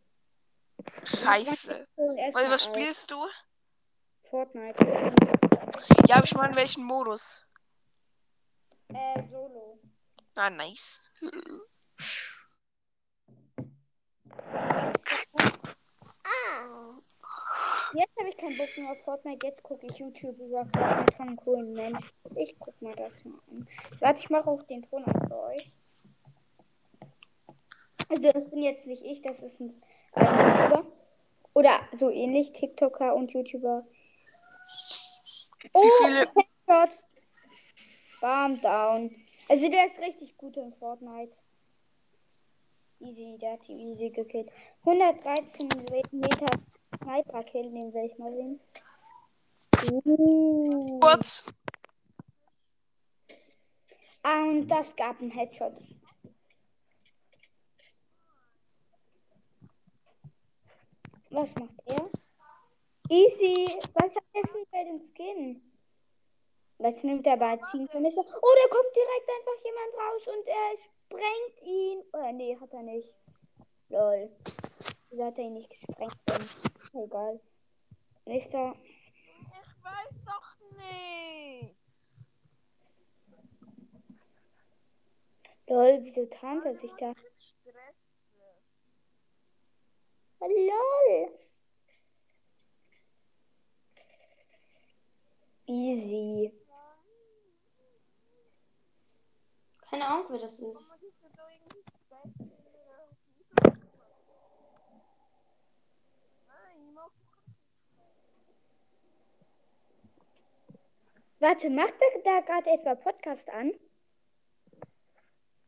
Scheiße. 1.05 1.87
Weil, 2.33 2.51
was 2.51 2.65
spielst 2.65 3.11
du? 3.11 3.27
Fortnite. 4.31 4.77
Ja, 6.09 6.17
aber 6.17 6.25
ich 6.25 6.35
meine, 6.35 6.57
welchen 6.57 6.85
Modus? 6.85 7.45
Äh, 8.89 9.23
Solo. 9.31 9.76
Ah, 10.39 10.51
nice. 10.51 11.11
Jetzt 17.95 18.17
habe 18.19 18.29
ich 18.29 18.37
keinen 18.37 18.59
Bock 18.59 18.69
mehr 18.77 18.91
auf 18.93 19.03
Fortnite. 19.05 19.47
Jetzt 19.47 19.63
gucke 19.63 19.87
ich 19.87 19.97
YouTube 19.97 20.39
über 20.39 20.67
Fortnite 20.67 21.17
von 21.17 21.29
einem 21.29 21.37
coolen 21.37 21.73
Mensch. 21.73 22.13
Ich 22.35 22.55
guck 22.59 22.81
mal 22.83 22.95
das 22.97 23.25
mal 23.25 23.39
an. 23.51 23.67
Warte, 24.01 24.21
ich 24.21 24.29
mache 24.29 24.51
auch 24.51 24.63
den 24.65 24.83
Ton 24.83 25.05
an 25.05 25.27
für 25.27 25.41
euch. 25.41 25.73
Also, 28.11 28.33
das 28.33 28.51
bin 28.51 28.63
jetzt 28.63 28.87
nicht 28.87 29.03
ich, 29.03 29.23
das 29.23 29.41
ist 29.41 29.59
ein, 29.59 29.83
ein 30.13 30.27
YouTuber. 30.27 30.87
Oder 31.55 31.81
so 31.95 32.11
ähnlich, 32.11 32.53
TikToker 32.53 33.15
und 33.15 33.33
YouTuber. 33.33 33.87
Oh, 35.73 35.83
Headshot. 36.05 37.03
Bam, 38.21 38.61
down. 38.61 39.26
Also, 39.49 39.69
der 39.71 39.87
ist 39.87 39.99
richtig 40.01 40.37
gut 40.37 40.57
in 40.57 40.73
Fortnite. 40.75 41.37
Easy, 42.99 43.37
der 43.39 43.53
hat 43.53 43.69
die 43.69 43.75
easy 43.75 44.11
gekillt. 44.11 44.51
113 44.85 45.69
Meter 46.13 46.47
Sniper-Kill, 47.03 47.71
den 47.71 47.93
will 47.93 48.11
ich 48.11 48.19
mal 48.19 48.33
sehen. 48.33 48.61
Uh. 50.05 50.99
Kurz. 51.01 51.45
Ah, 54.23 54.43
und 54.45 54.67
das 54.67 54.97
gab 54.97 55.21
einen 55.21 55.31
Headshot. 55.31 55.75
Was 61.31 61.55
macht 61.55 61.81
er? 61.85 62.11
Easy. 63.09 63.79
Was 63.95 64.17
hat 64.17 64.25
er 64.33 64.49
für 64.49 64.85
den 64.85 65.01
Skin? 65.13 65.63
Jetzt 66.79 67.05
nimmt 67.05 67.27
er 67.27 67.37
Benzinkanister. 67.39 68.21
Oh, 68.21 68.55
da 68.63 68.69
kommt 68.69 68.95
direkt 68.95 69.29
einfach 69.31 69.65
jemand 69.65 69.95
raus 69.95 70.27
und 70.27 70.47
er 70.47 70.77
sprengt 71.07 71.63
ihn. 71.63 72.03
Oh, 72.13 72.33
nee, 72.33 72.57
hat 72.61 72.73
er 72.73 72.83
nicht. 72.83 73.15
Lol. 73.89 74.31
Wieso 75.09 75.25
hat 75.25 75.39
er 75.39 75.45
ihn 75.45 75.55
nicht 75.55 75.71
gesprengt? 75.71 76.15
Denn? 76.29 77.03
Egal. 77.03 77.41
Nächster. 78.27 78.75
Ich 78.83 79.85
weiß 79.85 80.11
doch 80.27 80.57
nicht. 80.77 81.77
Lol, 85.69 85.99
wieso 86.03 86.27
tarnt 86.27 86.67
er 86.67 86.75
sich 86.77 86.93
da? 86.99 87.15
Lol. 90.41 91.39
Easy. 95.67 96.53
Keine 99.89 100.07
Ahnung, 100.07 100.27
wer 100.31 100.39
das 100.39 100.59
ist. 100.61 101.01
Warte, 111.39 111.71
macht 111.71 111.95
er 112.01 112.23
da 112.25 112.41
gerade 112.41 112.71
etwa 112.71 112.95
Podcast 112.95 113.49
an? 113.51 113.73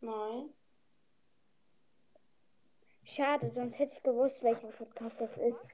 Nein. 0.01 0.55
Schade, 3.05 3.51
sonst 3.51 3.79
hätte 3.79 3.95
ich 3.95 4.03
gewusst, 4.03 4.43
welcher 4.43 4.69
Podcast 4.69 5.21
das 5.21 5.37
ist. 5.37 5.67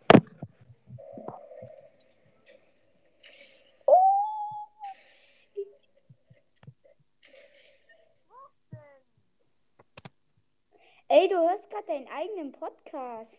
Ey, 11.16 11.28
du 11.28 11.36
hörst 11.36 11.70
gerade 11.70 11.86
deinen 11.86 12.08
eigenen 12.08 12.50
Podcast. 12.50 13.38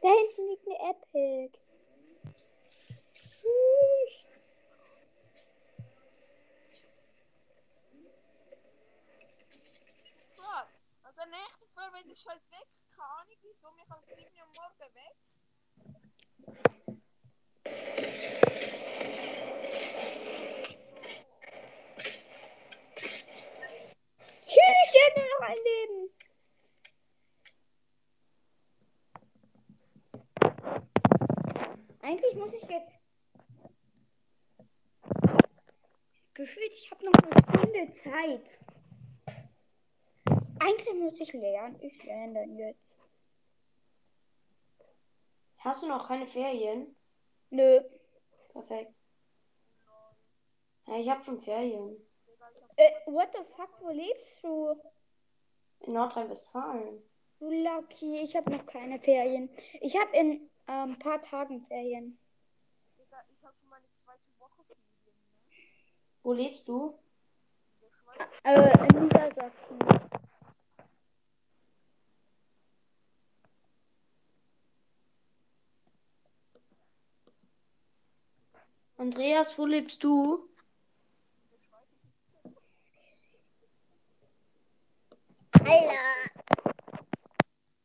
Da 0.00 0.08
hinten 0.08 0.48
liegt 0.48 0.66
eine 0.66 0.78
Epic. 0.90 1.58
Tschüss. 3.12 4.24
Also 11.02 11.20
nächste 11.28 11.66
Mal, 11.74 11.92
wenn 11.92 12.08
du 12.08 12.16
scheiß 12.16 12.50
weg, 12.52 12.66
keine 12.96 13.10
Ahnung, 13.20 13.36
wieso 13.42 13.70
mich 13.72 13.90
am 13.90 14.02
7 14.02 14.18
Uhr 14.18 14.46
morgen 14.56 14.94
weg. 14.94 15.14
Tschüss, 24.48 24.94
ich 24.94 25.00
hätte 25.02 25.20
nur 25.20 25.28
noch 25.28 25.35
ein 25.46 25.56
Leben. 25.56 26.10
Eigentlich 32.02 32.34
muss 32.34 32.52
ich 32.52 32.68
jetzt. 32.68 32.92
Gefühlt, 36.34 36.72
ich 36.72 36.90
habe 36.90 37.04
noch 37.04 37.12
eine 37.14 37.40
Stunde 37.40 37.94
Zeit. 37.94 38.58
Eigentlich 40.58 40.94
muss 40.94 41.20
ich 41.20 41.32
lernen. 41.32 41.80
Ich 41.80 42.02
lerne 42.04 42.34
dann 42.34 42.58
jetzt. 42.58 42.92
Hast 45.58 45.82
du 45.82 45.88
noch 45.88 46.06
keine 46.06 46.26
Ferien? 46.26 46.96
Nö. 47.50 47.80
Perfekt. 48.52 48.94
Ja, 50.86 50.98
ich 50.98 51.08
habe 51.08 51.22
schon 51.24 51.40
Ferien. 51.40 51.96
Äh, 52.76 52.90
what 53.06 53.32
the 53.32 53.42
fuck, 53.56 53.80
wo 53.80 53.90
lebst 53.90 54.42
du? 54.42 54.80
In 55.80 55.92
Nordrhein-Westfalen. 55.92 57.02
Du 57.38 57.50
Lucky, 57.50 58.20
ich 58.20 58.34
habe 58.34 58.50
noch 58.50 58.64
keine 58.66 58.98
Ferien. 58.98 59.50
Ich 59.80 59.96
habe 59.96 60.16
in 60.16 60.48
ein 60.66 60.90
ähm, 60.90 60.98
paar 60.98 61.20
Tagen 61.20 61.64
Ferien. 61.66 62.18
Digga, 62.98 63.18
ich 63.30 63.44
hab 63.44 63.54
schon 63.60 63.68
meine 63.68 63.84
zweite 64.04 64.22
Woche 64.38 64.64
Ferien, 64.64 64.78
ne? 65.04 65.52
Wo 66.22 66.32
lebst 66.32 66.66
du? 66.66 66.98
Äh, 68.42 68.70
in 68.88 69.02
Niedersachsen. 69.04 69.78
Andreas, 78.96 79.58
wo 79.58 79.66
lebst 79.66 80.02
du? 80.02 80.48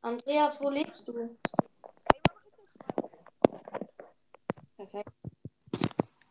Andreas, 0.01 0.59
wo 0.59 0.69
lebst 0.69 1.07
du? 1.07 1.37
Perfekt. 4.75 5.11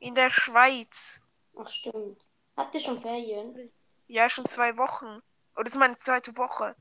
In 0.00 0.14
der 0.14 0.30
Schweiz. 0.30 1.20
Ach, 1.56 1.68
stimmt. 1.68 2.28
Habt 2.56 2.74
ihr 2.74 2.80
schon 2.80 3.00
Ferien? 3.00 3.72
Ja, 4.06 4.28
schon 4.28 4.46
zwei 4.46 4.76
Wochen. 4.76 5.22
Oh, 5.56 5.62
das 5.62 5.74
ist 5.74 5.78
meine 5.78 5.96
zweite 5.96 6.36
Woche. 6.36 6.74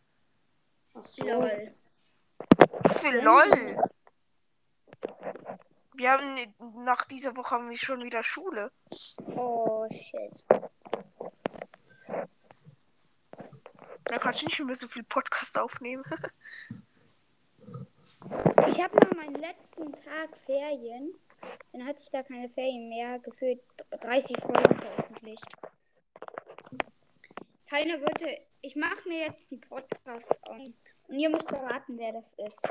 Ach 0.93 1.05
so. 1.05 1.23
Lol. 1.23 1.75
Was 2.83 3.01
für 3.01 3.11
LOL. 3.11 3.77
Wir 5.93 6.11
haben 6.11 6.35
nach 6.83 7.05
dieser 7.05 7.35
Woche 7.35 7.55
haben 7.55 7.69
wir 7.69 7.77
schon 7.77 8.03
wieder 8.03 8.23
Schule. 8.23 8.71
Oh, 9.35 9.85
shit. 9.91 10.43
Da 14.09 14.17
kannst 14.17 14.41
du 14.41 14.45
nicht 14.47 14.59
mehr 14.59 14.75
so 14.75 14.87
viel 14.87 15.03
Podcast 15.03 15.57
aufnehmen. 15.57 16.03
Ich 18.67 18.79
habe 18.79 18.95
noch 18.97 19.15
meinen 19.15 19.35
letzten 19.35 19.91
Tag 20.03 20.29
Ferien. 20.45 21.15
Dann 21.71 21.87
hatte 21.87 22.03
ich 22.03 22.11
da 22.11 22.21
keine 22.21 22.49
Ferien 22.49 22.89
mehr. 22.89 23.17
Gefühlt 23.19 23.61
30 24.01 24.37
Folgen 24.41 24.75
veröffentlicht. 24.75 25.47
Keiner 27.69 27.99
wollte. 28.01 28.37
Ich 28.61 28.75
mache 28.75 29.07
mir 29.07 29.27
jetzt 29.27 29.39
einen 29.49 29.61
Podcast 29.61 30.35
an. 30.47 30.75
Und 31.07 31.17
ihr 31.17 31.29
müsst 31.29 31.49
erraten, 31.49 31.97
wer 31.97 32.11
das 32.13 32.33
ist. 32.33 32.61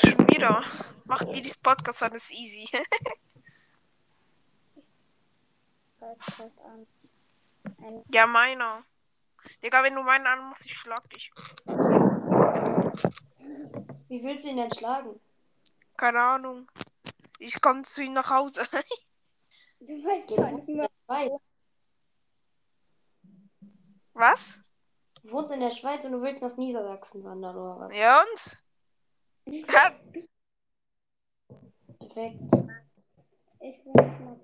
Schon 0.00 0.28
wieder. 0.28 0.62
Macht 1.04 1.28
ihr 1.28 1.40
dieses 1.42 1.56
Podcast 1.56 2.02
an, 2.02 2.12
ist 2.12 2.32
easy. 2.32 2.68
Podcast 6.00 6.60
an. 6.64 6.86
Ja, 8.10 8.26
meiner. 8.26 8.84
Digga, 9.62 9.82
wenn 9.82 9.94
du 9.94 10.02
meinen 10.02 10.26
anmachst, 10.26 10.66
ich 10.66 10.74
schlag 10.74 11.08
dich. 11.10 11.30
Wie 14.08 14.22
willst 14.24 14.44
du 14.44 14.50
ihn 14.50 14.56
denn 14.56 14.72
schlagen? 14.72 15.20
Keine 15.96 16.20
Ahnung. 16.20 16.70
Ich 17.38 17.60
komme 17.60 17.82
zu 17.82 18.02
ihm 18.02 18.12
nach 18.12 18.30
Hause. 18.30 18.62
Du 19.82 19.94
weißt 19.94 20.36
gar 20.36 20.52
nicht 20.52 20.68
mehr. 20.68 20.90
Schweiz. 21.06 21.32
Was? 24.12 24.60
Du 25.22 25.30
wohnst 25.30 25.52
in 25.52 25.60
der 25.60 25.70
Schweiz 25.70 26.04
und 26.04 26.12
du 26.12 26.20
willst 26.20 26.42
nach 26.42 26.54
Niedersachsen 26.58 27.24
wandern, 27.24 27.56
oder 27.56 27.80
was? 27.80 27.96
Ja 27.96 28.22
und? 28.22 28.62
Perfekt. 31.98 32.40
Ich 33.60 33.84
will 33.86 33.92
jetzt 33.96 34.20
mal 34.20 34.38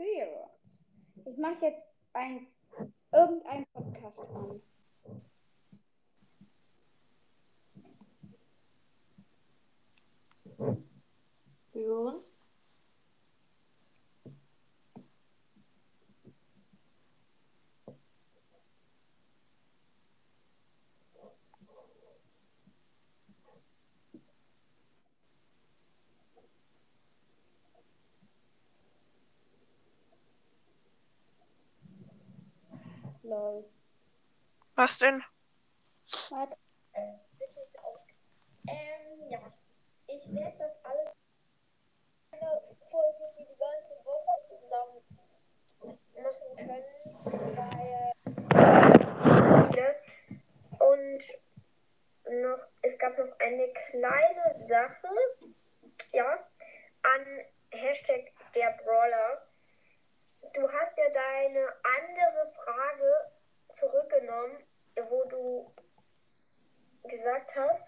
Geführt. 0.00 0.50
Ich 1.26 1.36
mache 1.36 1.66
jetzt 1.66 1.82
ein 2.14 2.46
irgendein 3.12 3.66
Podcast 3.74 4.20
an. 4.20 4.62
Hören. 11.72 12.29
Was 34.80 34.96
denn? 34.96 35.22
Warte. 36.30 36.56
Ähm, 38.66 39.28
ja. 39.28 39.40
Ich 40.06 40.32
werde 40.32 40.56
das 40.56 40.72
alles 40.82 41.12
eine 42.32 42.62
Folge 42.90 43.24
für 43.36 43.44
die 43.44 43.58
ganze 43.58 43.94
Woche 44.06 44.34
zusammen 44.48 45.02
machen 46.16 46.56
können, 46.56 46.84
weil 47.56 48.12
ne? 49.70 49.96
und 50.78 51.22
es 52.80 52.98
gab 52.98 53.18
noch 53.18 53.38
eine 53.38 53.68
kleine 53.90 54.66
Sache, 54.66 55.08
ja, 56.12 56.38
an 57.02 57.44
Hashtag 57.70 58.32
der 58.54 58.78
Brawler. 58.82 59.46
Du 60.54 60.72
hast 60.72 60.96
ja 60.96 61.10
deine 61.10 61.68
andere 61.98 62.50
Frage 62.54 63.30
zurückgenommen, 63.74 64.69
wo 65.08 65.24
du 65.24 65.72
gesagt 67.08 67.54
hast, 67.56 67.86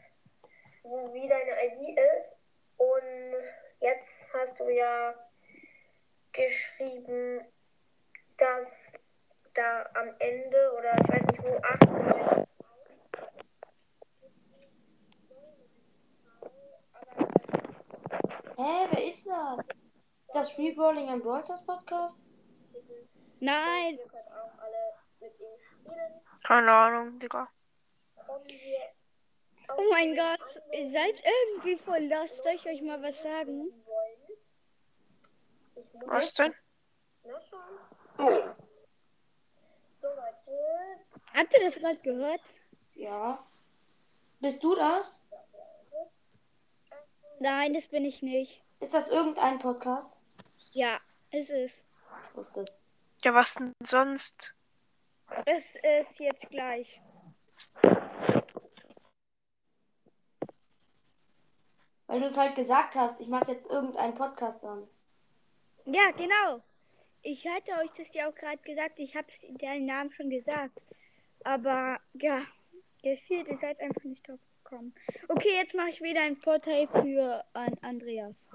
wo, 0.83 1.12
wie 1.12 1.29
deine 1.29 1.53
ID 1.66 1.98
ist. 1.98 2.37
Und 2.77 3.35
jetzt 3.81 4.27
hast 4.33 4.59
du 4.59 4.68
ja 4.68 5.14
geschrieben, 6.33 7.44
dass 8.38 8.92
da 9.55 9.88
am 9.94 10.14
Ende 10.18 10.72
oder 10.79 10.94
ich 10.94 11.09
weiß 11.09 11.27
nicht 11.27 11.42
wo, 11.42 11.57
8, 11.59 11.90
9, 11.90 12.46
Hä, 18.57 18.87
wer 18.90 19.09
ist 19.09 19.27
das? 19.27 19.68
Ist 19.68 20.35
das 20.35 20.59
Reballing 20.59 21.09
am 21.09 21.20
Brawl 21.20 21.42
Stars 21.42 21.66
Podcast? 21.66 22.22
Nein, 23.40 23.98
Keine 26.53 26.71
Ahnung, 26.71 27.19
Digga. 27.19 27.49
Oh 28.29 29.85
mein 29.91 30.15
Gott, 30.15 30.38
ihr 30.75 30.91
seid 30.91 31.15
irgendwie 31.25 31.79
voll 31.79 32.05
lost. 32.05 32.37
Soll 32.43 32.53
ich 32.57 32.67
euch 32.67 32.83
mal 32.83 33.03
was 33.03 33.23
sagen? 33.23 33.73
Ich 35.75 35.83
Was 36.05 36.35
denn? 36.35 36.55
Leute. 38.19 38.55
Habt 41.33 41.55
ihr 41.55 41.71
das 41.71 41.77
gerade 41.77 42.01
gehört? 42.01 42.43
Ja. 42.97 43.43
Bist 44.41 44.62
du 44.62 44.75
das? 44.75 45.25
Nein, 47.41 47.73
das 47.73 47.87
bin 47.87 48.05
ich 48.05 48.21
nicht. 48.21 48.62
Ist 48.81 48.93
das 48.93 49.11
irgendein 49.11 49.59
Podcast? 49.59 50.21
Ja, 50.73 51.01
es 51.31 51.49
ist. 51.49 51.83
Was 52.35 52.49
ist 52.49 52.57
das? 52.59 52.83
Ja, 53.25 53.33
was 53.33 53.55
denn 53.55 53.73
sonst? 53.83 54.55
Es 55.47 55.77
ist 56.01 56.21
jetzt 56.21 56.49
gleich. 56.51 57.01
Weil 62.07 62.21
du 62.21 62.27
es 62.27 62.37
halt 62.37 62.55
gesagt 62.55 62.95
hast, 62.95 63.21
ich 63.21 63.29
mache 63.29 63.53
jetzt 63.53 63.71
irgendeinen 63.71 64.14
Podcast 64.14 64.64
an. 64.64 64.87
Ja, 65.87 66.11
genau. 66.11 66.62
Ich 67.23 67.47
hatte 67.47 67.73
euch 67.83 67.90
das 67.97 68.12
ja 68.12 68.29
auch 68.29 68.35
gerade 68.35 68.59
gesagt. 68.59 68.99
Ich 68.99 69.16
habe 69.16 69.29
deinen 69.61 69.87
Namen 69.87 70.12
schon 70.12 70.29
gesagt. 70.29 70.83
Aber 71.45 71.99
ja, 72.14 72.42
gefühlt, 73.03 73.49
ihr 73.49 73.57
seid 73.57 73.81
einfach 73.81 74.05
nicht 74.05 74.29
drauf 74.29 74.40
gekommen. 74.62 74.95
Okay, 75.29 75.57
jetzt 75.57 75.75
mache 75.75 75.90
ich 75.90 76.03
wieder 76.03 76.21
ein 76.21 76.38
Portal 76.38 76.87
für 76.88 77.45
an 77.55 77.77
Andreas. 77.81 78.49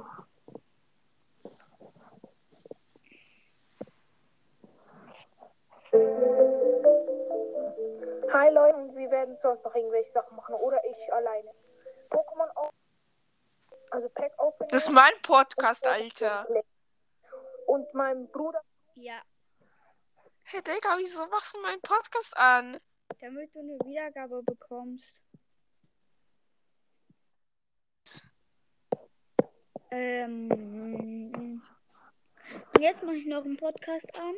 Hi 8.34 8.50
Leute, 8.50 8.78
und 8.78 8.96
wir 8.96 9.10
werden 9.10 9.38
sonst 9.42 9.63
noch 9.63 9.74
irgendwelche 9.76 10.12
Sachen 10.12 10.36
machen 10.36 10.56
oder 10.56 10.84
ich 10.86 11.13
alleine. 11.13 11.52
Pokémon 12.10 12.50
auf. 12.56 12.72
Also 13.92 14.10
Pack 14.10 14.34
Opening. 14.38 14.70
Das 14.70 14.84
ist 14.84 14.90
mein 14.92 15.13
Podcast, 15.22 15.88
Alter. 15.88 16.46
Und 17.68 17.94
mein 17.94 18.28
Bruder. 18.32 18.62
Ja, 18.96 19.22
Hey, 20.50 20.62
Digga, 20.62 20.96
wieso 20.98 21.28
machst 21.28 21.54
du 21.54 21.62
meinen 21.62 21.82
Podcast 21.82 22.36
an? 22.38 22.80
damit 23.20 23.54
du 23.54 23.60
eine 23.60 23.78
Wiedergabe 23.84 24.42
bekommst. 24.44 25.22
Ähm. 29.92 31.62
Und 32.74 32.82
jetzt 32.82 33.04
mache 33.04 33.16
ich 33.16 33.26
noch 33.26 33.44
einen 33.44 33.58
Podcast 33.58 34.08
an. 34.16 34.36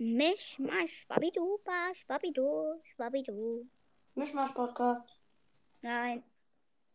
Misch, 0.00 0.58
masch, 0.60 0.92
schwabidu, 1.06 1.58
schwabidu, 2.04 2.80
schwabidu. 2.94 3.66
Mischmasch 4.14 4.52
Podcast. 4.52 5.08
Nein, 5.82 6.22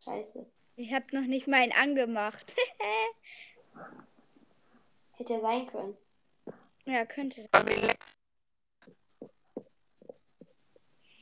Scheiße. 0.02 0.50
ich 0.78 0.94
habe 0.94 1.06
noch 1.14 1.28
nicht 1.28 1.46
meinen 1.48 1.74
angemacht. 1.74 2.56
Hätte 5.18 5.42
sein 5.42 5.68
können. 5.68 5.98
ja, 6.86 7.06
könnte. 7.06 7.50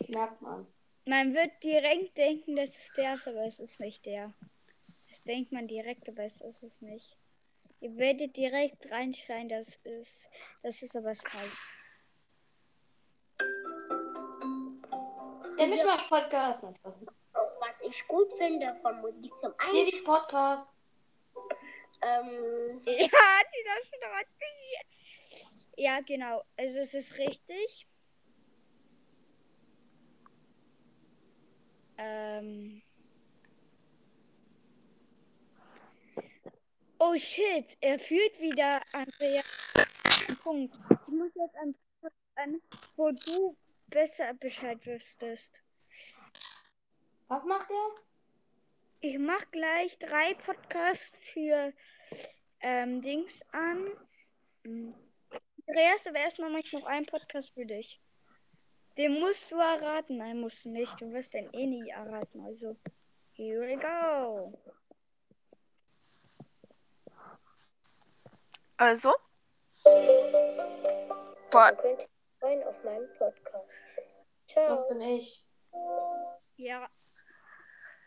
Merkt 0.07 0.41
man. 0.41 0.67
Man 1.05 1.33
wird 1.33 1.63
direkt 1.63 2.15
denken, 2.15 2.57
das 2.57 2.69
ist 2.69 2.95
der, 2.95 3.13
aber 3.25 3.47
es 3.47 3.59
ist 3.59 3.79
nicht 3.79 4.05
der. 4.05 4.35
Das 5.09 5.23
denkt 5.23 5.51
man 5.51 5.67
direkt, 5.67 6.07
aber 6.07 6.25
es 6.25 6.39
ist 6.41 6.61
es 6.61 6.79
nicht. 6.81 7.17
Ihr 7.81 7.97
werdet 7.97 8.37
direkt 8.37 8.91
reinschreien, 8.91 9.49
das 9.49 9.67
ist. 9.83 10.11
Das 10.61 10.81
ist 10.83 10.95
aber 10.95 11.15
falsch. 11.15 11.57
Der 15.57 15.67
Mischmasch 15.67 16.07
Podcast. 16.07 16.61
Nein, 16.61 16.75
Spaß. 16.75 16.99
Auch 17.33 17.59
was 17.59 17.81
ich 17.81 18.07
gut 18.07 18.31
finde 18.37 18.75
von 18.75 19.01
Musik 19.01 19.35
zum 19.41 19.53
einen. 19.57 19.85
Didis 19.85 20.03
Podcast. 20.03 20.71
Ähm, 22.03 22.81
Ja, 22.85 23.41
dieser 23.51 23.79
Schnurzi. 23.87 25.49
Ja, 25.77 26.01
genau. 26.01 26.43
Also 26.57 26.79
es 26.79 26.93
ist 26.93 27.17
richtig. 27.17 27.87
Ähm. 31.97 32.83
Oh 37.03 37.17
shit, 37.17 37.65
er 37.81 37.97
führt 37.97 38.39
wieder 38.39 38.79
Andrea. 38.91 39.41
Punkt. 40.43 40.75
Ich 40.91 41.07
muss 41.07 41.31
jetzt 41.33 41.55
an, 41.55 41.75
an 42.35 42.61
wo 42.95 43.09
du 43.09 43.57
besser 43.87 44.35
Bescheid 44.35 44.85
wüsstest. 44.85 45.51
Was 47.27 47.43
macht 47.43 47.71
er? 47.71 48.03
Ich 48.99 49.17
mach 49.17 49.49
gleich 49.49 49.97
drei 49.97 50.35
Podcasts 50.35 51.17
für 51.33 51.73
ähm, 52.59 53.01
Dings 53.01 53.41
an. 53.51 53.87
Hm. 54.63 54.93
Andreas, 55.65 56.05
aber 56.05 56.19
erstmal 56.19 56.51
mache 56.51 56.65
ich 56.65 56.73
noch 56.73 56.85
einen 56.85 57.07
Podcast 57.07 57.49
für 57.55 57.65
dich. 57.65 57.99
Den 58.95 59.19
musst 59.19 59.49
du 59.49 59.55
erraten. 59.55 60.17
Nein, 60.17 60.39
musst 60.39 60.63
du 60.65 60.69
nicht. 60.69 61.01
Du 61.01 61.11
wirst 61.11 61.33
den 61.33 61.51
eh 61.51 61.65
nie 61.65 61.89
erraten. 61.89 62.45
Also, 62.45 62.77
here 63.33 63.61
we 63.61 63.75
go. 63.75 64.55
Also. 68.81 69.13
Ihr 69.85 70.41
könnt 71.51 72.09
rein 72.41 72.63
auf 72.63 72.83
meinem 72.83 73.07
Podcast. 73.15 73.69
Das 74.55 74.79
Ciao. 74.79 74.89
bin 74.89 75.01
ich. 75.01 75.45
Ja, 76.57 76.89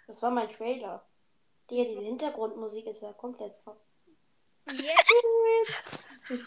Das 0.08 0.20
war 0.22 0.32
mein 0.32 0.50
Trailer. 0.50 1.06
Digga, 1.70 1.84
diese 1.84 2.00
Hintergrundmusik 2.00 2.88
ist 2.88 3.02
ja 3.02 3.12
komplett 3.12 3.56
ver... 3.58 3.76
jetzt, 4.72 5.84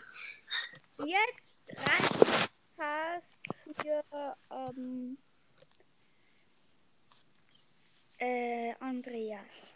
jetzt 1.06 1.56
rein 1.88 2.38
Podcast 2.76 3.40
für 3.78 4.36
ähm, 4.52 5.18
äh, 8.18 8.74
Andreas. 8.82 9.74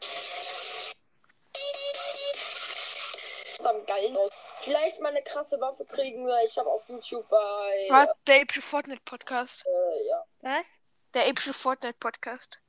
Am 3.65 3.85
geilen 3.85 4.15
aus. 4.17 4.29
Vielleicht 4.61 4.99
mal 4.99 5.09
eine 5.09 5.23
krasse 5.23 5.59
Waffe 5.59 5.85
kriegen, 5.85 6.27
weil 6.27 6.45
ich 6.45 6.57
habe 6.57 6.69
auf 6.69 6.87
YouTube 6.87 7.27
bei. 7.29 7.87
war 7.89 8.15
der 8.27 8.41
epische 8.41 8.61
Fortnite 8.61 9.01
Podcast. 9.05 9.63
Äh, 9.65 10.07
ja. 10.07 10.23
Was? 10.41 10.65
Der 11.13 11.27
epische 11.27 11.53
Fortnite 11.53 11.97
Podcast. 11.99 12.59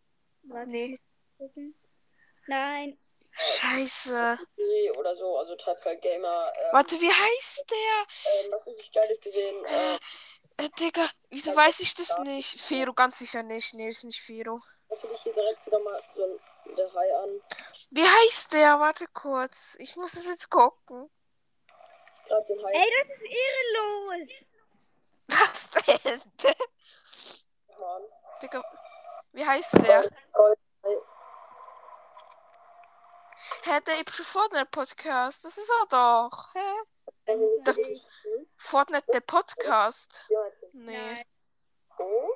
Was? 0.45 0.67
Nee. 0.67 1.01
Nein. 2.47 2.99
Scheiße. 3.35 4.39
Nee, 4.57 4.91
oder 4.91 5.15
so, 5.17 5.39
also 5.39 5.57
Type 5.57 5.97
Gamer. 5.99 6.53
Ähm, 6.55 6.69
Warte, 6.73 7.01
wie 7.01 7.11
heißt 7.11 7.65
der? 7.71 8.45
ähm, 8.45 8.53
was 8.53 8.67
richtig 8.67 8.93
Geiles 8.93 9.21
gesehen. 9.21 9.65
Äh, 9.65 9.99
Äh, 10.59 10.69
Digga, 10.79 11.09
wieso 11.31 11.57
weiß 11.57 11.81
ich 11.81 11.95
das 11.95 12.17
nicht? 12.19 12.61
Fero, 12.61 12.93
ganz 12.93 13.19
sicher 13.19 13.43
nicht. 13.43 13.73
Nee, 13.73 13.89
ist 13.89 14.05
nicht 14.05 14.21
Fero. 14.21 14.61
natürlich 14.91 15.21
hier 15.23 15.33
direkt 15.33 15.67
wieder 15.67 15.79
mal 15.79 15.99
so 16.15 16.25
ein 16.25 16.39
Hai 16.95 17.17
an. 17.17 17.41
Wie 17.95 18.07
heißt 18.09 18.55
der? 18.55 18.81
Warte 18.81 19.07
kurz. 19.09 19.77
Ich 19.79 19.97
muss 19.97 20.15
es 20.15 20.27
jetzt 20.27 20.49
gucken. 20.49 21.11
Den 22.49 22.59
Ey, 22.67 22.91
das 22.99 23.09
ist 23.11 23.25
ehrenlos. 23.25 24.29
Was 25.29 25.71
denn? 25.87 26.23
Digga, 28.41 28.63
wie 29.33 29.47
heißt 29.47 29.75
der? 29.75 30.11
Hä, 33.65 33.81
der 33.87 33.99
epische 34.01 34.25
Fortnite 34.25 34.67
Podcast. 34.71 35.45
Das 35.45 35.59
ist 35.59 35.71
er 35.71 35.87
doch. 35.89 36.55
Hä? 36.55 36.75
Das- 37.65 37.77
Hm? 37.77 38.49
Fortnite 38.57 39.07
der 39.13 39.21
Podcast. 39.21 40.27
Nee. 40.73 40.97
Nein. 40.97 41.25
Oh, 41.99 42.31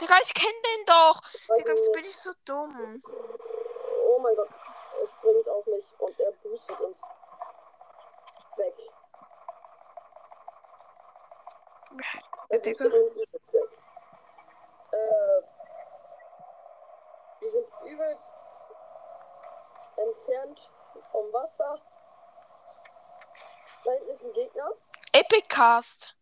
Digga, 0.00 0.18
ich 0.22 0.32
kenn 0.32 0.52
den 0.64 0.86
doch. 0.86 1.20
Digga, 1.56 1.72
ich 1.72 1.80
jetzt 1.80 1.80
nicht. 1.80 1.92
bin 1.92 2.04
ich 2.04 2.16
so 2.16 2.30
dumm. 2.44 3.02
Oh 4.22 4.24
mein 4.24 4.36
Gott. 4.36 4.50
Er 5.00 5.06
springt 5.08 5.48
auf 5.48 5.66
mich 5.66 5.84
und 5.98 6.20
er 6.20 6.30
boostet 6.30 6.78
uns 6.78 7.00
weg. 8.56 8.74
Er 12.48 12.58
boostet 12.60 12.92
uns 12.92 13.14
übelst 13.16 13.52
weg. 13.52 13.70
Äh, 14.92 15.42
wir 17.40 17.50
sind 17.50 17.66
übelst 17.84 18.34
entfernt 19.96 20.70
vom 21.10 21.32
Wasser. 21.32 21.80
Da 23.84 23.90
hinten 23.90 24.08
ist 24.08 24.22
ein 24.22 24.32
Gegner. 24.34 24.70
Epicast. 25.10 26.16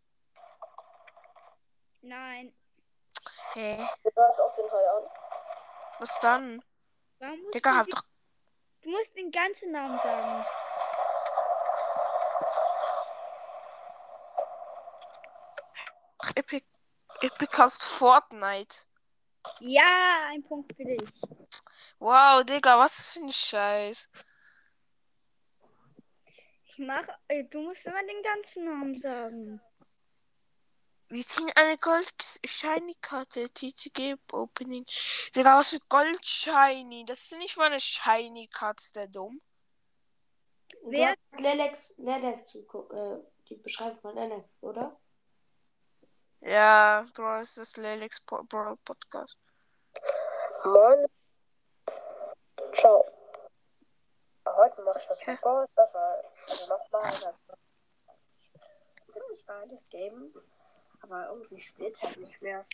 Nein. 2.01 2.57
Hä? 3.53 3.87
Der 4.05 4.13
greift 4.13 4.41
auch 4.41 4.55
den 4.55 4.73
Hai 4.73 4.91
an. 4.91 5.11
Was 5.99 6.19
dann? 6.21 6.65
Warum 7.21 7.39
musst 7.43 7.55
Digga, 7.55 7.71
du, 7.71 7.77
hab 7.77 7.85
die- 7.87 7.91
doch. 7.93 8.03
du 8.83 8.91
musst 8.91 9.17
den 9.17 9.31
ganzen 9.31 9.71
Namen 9.73 9.99
sagen. 9.99 10.45
Epic. 16.37 16.65
Epicast 17.23 17.85
Fortnite. 17.85 18.85
Ja, 19.61 20.29
ein 20.31 20.43
Punkt 20.43 20.75
für 20.75 20.85
dich. 20.85 21.09
Wow, 21.99 22.45
Digga, 22.45 22.79
was 22.79 23.13
für 23.13 23.21
ein 23.21 23.33
Scheiß. 23.33 24.09
Ich 26.65 26.79
mach. 26.79 27.05
Äh, 27.29 27.45
du 27.45 27.61
musst 27.61 27.85
immer 27.85 28.03
den 28.03 28.23
ganzen 28.23 28.65
Namen 28.65 29.01
sagen. 29.01 29.61
Wir 31.11 31.25
ziehen 31.25 31.51
eine 31.57 31.77
Gold 31.79 32.13
Shiny 32.45 32.95
Karte. 33.01 33.51
TCG 33.51 34.17
Opening. 34.33 34.85
Digga, 35.35 35.59
was 35.59 35.71
für 35.71 35.81
Gold 35.89 36.25
Shiny. 36.25 37.05
Das 37.05 37.21
ist 37.21 37.33
nicht 37.39 37.57
mal 37.57 37.67
eine 37.67 37.81
Shiny 37.81 38.47
Karte, 38.49 38.83
ist 38.83 38.95
der 38.97 39.09
dumm. 39.09 39.41
Du 40.83 40.91
Wer- 40.93 41.09
hast 41.09 41.19
Lelex, 41.41 41.95
Lelex, 41.99 42.55
äh, 42.55 43.19
die 43.49 43.57
Beschreibung 43.57 43.99
von 44.01 44.15
Lelex, 44.15 44.63
oder? 44.63 44.97
Ja, 46.43 47.07
Bro, 47.15 47.41
ist 47.41 47.59
das 47.59 47.77
Lelex 47.77 48.21
Po- 48.21 48.43
Bro 48.45 48.77
Podcast. 48.85 49.37
Moin. 50.65 51.07
Ciao. 52.75 53.05
Heute 54.47 54.83
mache 54.83 55.01
ich 55.01 55.11
was 55.11 55.27
mit 55.27 55.41
Boris. 55.41 55.69
Das 55.75 55.93
war 55.93 56.23
also 56.49 56.73
nochmal 56.75 57.03
ein 57.03 57.35
ziemlich 59.13 59.45
geiles 59.47 59.89
Game. 59.91 60.33
Aber 61.01 61.29
irgendwie 61.31 61.61
spielt 61.61 61.95
es 61.95 62.03
halt 62.03 62.19
nicht 62.19 62.41
mehr. 62.43 62.67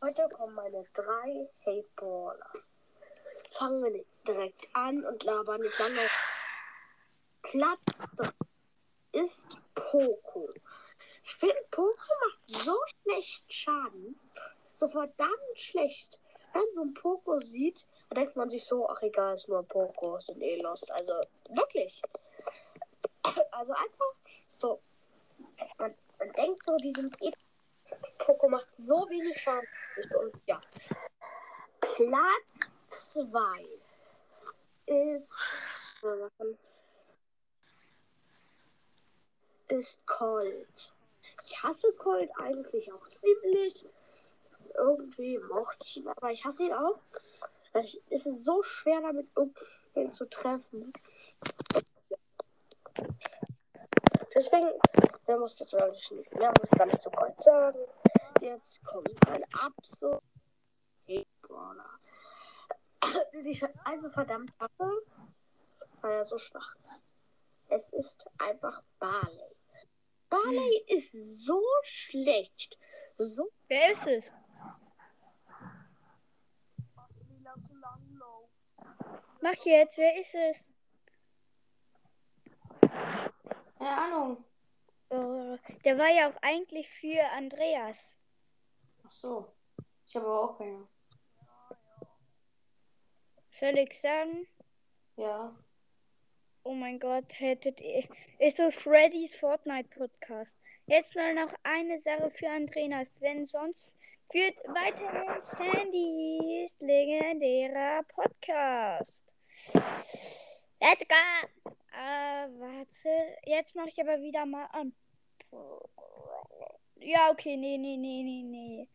Heute 0.00 0.28
kommen 0.28 0.54
meine 0.54 0.84
drei 0.94 1.48
Hateballer. 1.64 2.50
Fangen 3.50 3.84
wir 3.84 4.04
direkt 4.26 4.68
an 4.72 5.04
und 5.04 5.22
labern 5.22 5.60
nicht 5.60 5.78
lange. 5.78 6.08
Platz 7.42 7.84
3 8.16 8.30
ist 9.12 9.46
Poco. 9.74 10.50
Ich 11.24 11.34
finde, 11.36 11.64
Poco 11.70 11.92
macht 11.92 12.40
so 12.46 12.76
schlecht 13.02 13.52
Schaden. 13.52 14.18
So 14.78 14.88
verdammt 14.88 15.56
schlecht. 15.56 16.18
Wenn 16.52 16.62
so 16.74 16.82
ein 16.82 16.94
Poco 16.94 17.38
sieht, 17.40 17.84
da 18.08 18.16
denkt 18.16 18.36
man 18.36 18.50
sich 18.50 18.64
so, 18.64 18.88
ach 18.88 19.02
egal, 19.02 19.34
ist 19.34 19.48
nur 19.48 19.60
ein 19.60 19.66
Poco, 19.66 20.18
sind 20.20 20.42
eh 20.42 20.56
lost. 20.60 20.90
Also 20.90 21.14
wirklich. 21.48 22.00
Also 23.50 23.72
einfach 23.72 24.14
so. 24.58 24.80
Man, 25.78 25.94
man 26.18 26.32
denkt 26.32 26.60
so, 26.64 26.76
die 26.76 26.92
sind 26.92 27.22
eh. 27.22 27.32
Poco 28.18 28.48
macht 28.48 28.68
so 28.76 29.08
wenig 29.08 29.40
Schaden. 29.40 29.68
Und 30.20 30.40
ja. 30.46 30.60
Platz 31.80 32.74
2 33.12 33.68
ist. 34.86 35.30
Ist 39.68 40.06
Colt. 40.06 40.92
Ich 41.44 41.62
hasse 41.62 41.92
Colt 41.94 42.30
eigentlich 42.38 42.92
auch 42.92 43.08
ziemlich. 43.08 43.86
Irgendwie 44.76 45.38
mochte 45.38 45.78
ich 45.82 45.96
ihn, 45.98 46.08
aber 46.08 46.30
ich 46.30 46.44
hasse 46.44 46.64
ihn 46.64 46.72
auch. 46.72 46.98
Es 47.72 47.94
ist 48.10 48.44
so 48.44 48.62
schwer 48.62 49.00
damit 49.00 49.28
irgendwen 49.36 50.12
zu 50.14 50.26
treffen. 50.26 50.92
Deswegen, 54.34 54.72
mehr 55.26 55.38
muss 55.38 55.58
jetzt 55.58 55.72
wirklich 55.72 56.10
nicht, 56.10 56.34
mehr 56.34 56.52
muss 56.60 56.70
gar 56.70 56.86
nicht 56.86 57.02
zu 57.02 57.10
Colt 57.10 57.40
sagen. 57.40 57.78
Jetzt 58.40 58.84
kommt 58.84 59.28
ein 59.28 59.44
ich 63.46 63.62
also 63.84 64.10
verdammt 64.10 64.52
weil 66.00 66.12
er 66.12 66.24
so 66.26 66.38
schwach 66.38 66.74
ist. 66.82 67.04
Es 67.68 67.92
ist 67.92 68.26
einfach 68.38 68.82
Barley. 68.98 69.56
Barley 70.28 70.84
ist 70.88 71.12
so 71.44 71.62
schlecht. 71.82 72.78
So 73.16 73.50
Wer 73.68 73.92
ist 73.92 74.06
es? 74.06 74.32
Mach 79.40 79.64
jetzt, 79.64 79.98
wer 79.98 80.18
ist 80.18 80.34
es? 80.34 80.74
Keine 83.78 83.98
Ahnung. 83.98 84.44
Oh, 85.10 85.56
der 85.84 85.98
war 85.98 86.08
ja 86.08 86.30
auch 86.30 86.42
eigentlich 86.42 86.88
für 86.88 87.22
Andreas. 87.32 87.98
Ach 89.06 89.10
so. 89.10 89.52
Ich 90.06 90.16
habe 90.16 90.26
aber 90.26 90.42
auch 90.42 90.58
keine. 90.58 90.86
Soll 93.60 93.78
ich 93.78 94.00
sagen? 94.00 94.46
Ja. 95.16 95.54
Oh 96.64 96.74
mein 96.74 96.98
Gott, 96.98 97.38
hättet 97.38 97.80
ihr. 97.80 98.08
Ist 98.38 98.58
das 98.58 98.74
Freddy's 98.74 99.34
Fortnite 99.36 99.88
Podcast? 99.90 100.50
Jetzt 100.86 101.14
nur 101.14 101.32
noch 101.32 101.52
eine 101.62 101.98
Sache 101.98 102.30
für 102.30 102.48
Andreas. 102.48 103.08
Wenn 103.20 103.46
sonst 103.46 103.84
führt 104.30 104.56
weiterhin 104.66 105.42
Sandys 105.42 106.76
legendärer 106.80 108.02
Podcast. 108.04 109.24
Edgar! 110.80 111.74
Äh, 111.96 112.48
warte. 112.58 113.08
Jetzt 113.44 113.76
mache 113.76 113.88
ich 113.88 114.00
aber 114.00 114.20
wieder 114.20 114.44
mal 114.46 114.66
an. 114.66 114.92
Ja, 116.96 117.30
okay, 117.30 117.56
nee, 117.56 117.78
nee, 117.78 117.96
nee, 117.96 118.22
nee, 118.22 118.42
nee. 118.42 118.88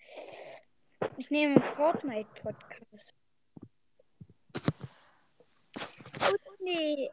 Ich 1.17 1.29
nehme 1.29 1.61
Fortnite-Podcast. 1.75 3.13
Gut, 6.19 6.41
nee. 6.59 7.09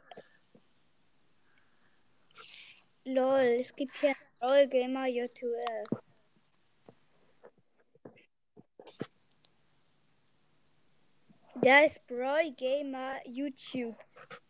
Lol, 3.05 3.61
es 3.61 3.75
gibt 3.77 3.95
hier 3.97 4.15
LOL 4.41 4.67
Gamer 4.67 5.07
YouTube. 5.07 6.03
Da 11.63 11.85
ist 11.85 12.05
Brawl 12.07 12.53
Gamer 12.53 13.21
YouTube. 13.27 13.97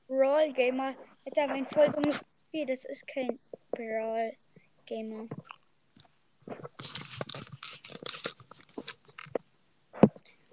Brawl 0.07 0.53
Gamer 0.53 0.95
hat 1.27 1.39
aber 1.39 1.55
ein 1.55 1.67
voll 1.67 1.91
dummes 1.91 2.25
Spiel. 2.49 2.67
Das 2.67 2.85
ist 2.85 3.07
kein 3.07 3.39
Brawl 3.71 4.33
Gamer. 4.87 5.29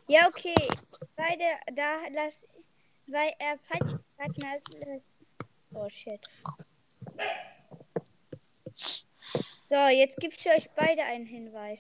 Ja, 0.08 0.28
okay. 0.28 0.56
Beide, 1.16 1.44
da 1.74 2.08
lass, 2.12 2.34
weil 3.08 3.34
er 3.40 3.58
falsch 3.60 4.00
hat, 4.18 4.38
lass. 4.38 5.04
Oh 5.74 5.90
shit. 5.90 6.22
So, 9.68 9.88
jetzt 9.88 10.18
gibt's 10.18 10.42
für 10.42 10.50
euch 10.50 10.70
beide 10.76 11.04
einen 11.04 11.26
Hinweis. 11.26 11.80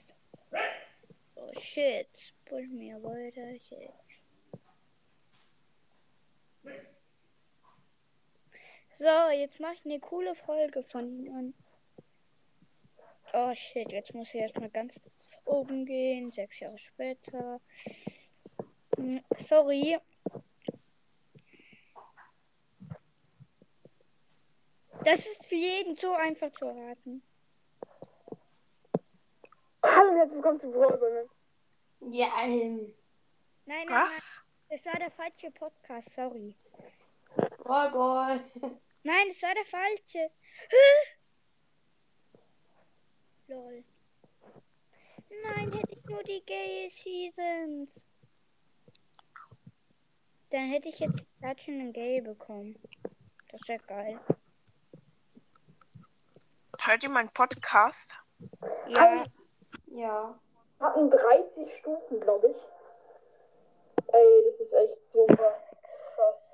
Oh 1.35 1.51
shit. 1.59 2.07
Pull 2.45 2.67
mir 2.67 3.01
weiter. 3.03 3.59
Shit. 3.67 3.91
So, 8.97 9.29
jetzt 9.31 9.59
mache 9.59 9.73
ich 9.73 9.85
eine 9.85 9.99
coole 9.99 10.35
Folge 10.35 10.83
von 10.83 11.09
ihnen. 11.09 11.53
Oh 13.33 13.53
shit, 13.55 13.91
jetzt 13.91 14.13
muss 14.13 14.27
ich 14.29 14.35
erstmal 14.35 14.69
ganz 14.69 14.93
oben 15.45 15.85
gehen. 15.85 16.31
Sechs 16.31 16.59
Jahre 16.59 16.77
später. 16.77 17.59
Hm, 18.95 19.23
Sorry. 19.47 19.97
Das 25.03 25.19
ist 25.19 25.45
für 25.47 25.55
jeden 25.55 25.95
so 25.95 26.13
einfach 26.13 26.51
zu 26.51 26.65
erraten. 26.65 27.23
Hallo 29.83 30.11
und 30.11 30.17
herzlich 30.17 30.35
willkommen 30.35 30.59
zu 30.59 30.71
Brawl. 30.71 31.29
Ja, 32.01 32.27
ähm, 32.43 32.93
Nein, 33.65 33.85
nein, 33.85 33.85
nein. 33.87 34.05
Was? 34.07 34.45
Das 34.69 34.85
war 34.85 34.93
der 34.99 35.11
falsche 35.11 35.51
Podcast, 35.51 36.09
sorry. 36.13 36.55
Brawl 37.63 37.91
Ball. 37.91 38.39
Nein, 39.03 39.27
das 39.29 39.41
war 39.41 39.53
der 39.53 39.65
falsche. 39.65 40.31
Lol. 43.47 43.83
Nein, 45.43 45.71
hätte 45.73 45.93
ich 45.93 46.03
nur 46.05 46.23
die 46.23 46.41
Gay 46.45 46.91
Seasons. 47.03 48.01
Dann 50.49 50.69
hätte 50.69 50.89
ich 50.89 50.99
jetzt 50.99 51.23
gerade 51.39 51.61
schon 51.61 51.73
einen 51.75 51.93
Gay 51.93 52.21
bekommen. 52.21 52.77
Das 53.49 53.61
wäre 53.67 53.79
geil. 53.87 54.19
Hört 56.79 57.03
ihr 57.03 57.09
meinen 57.09 57.29
Podcast? 57.29 58.19
Ja, 58.95 59.23
Ja. 59.87 60.39
Hatten 60.79 61.09
30 61.09 61.77
Stufen, 61.77 62.19
glaube 62.19 62.49
ich. 62.49 62.57
Ey, 64.11 64.43
das 64.45 64.59
ist 64.59 64.73
echt 64.73 64.97
super 65.11 65.61
krass. 66.15 66.49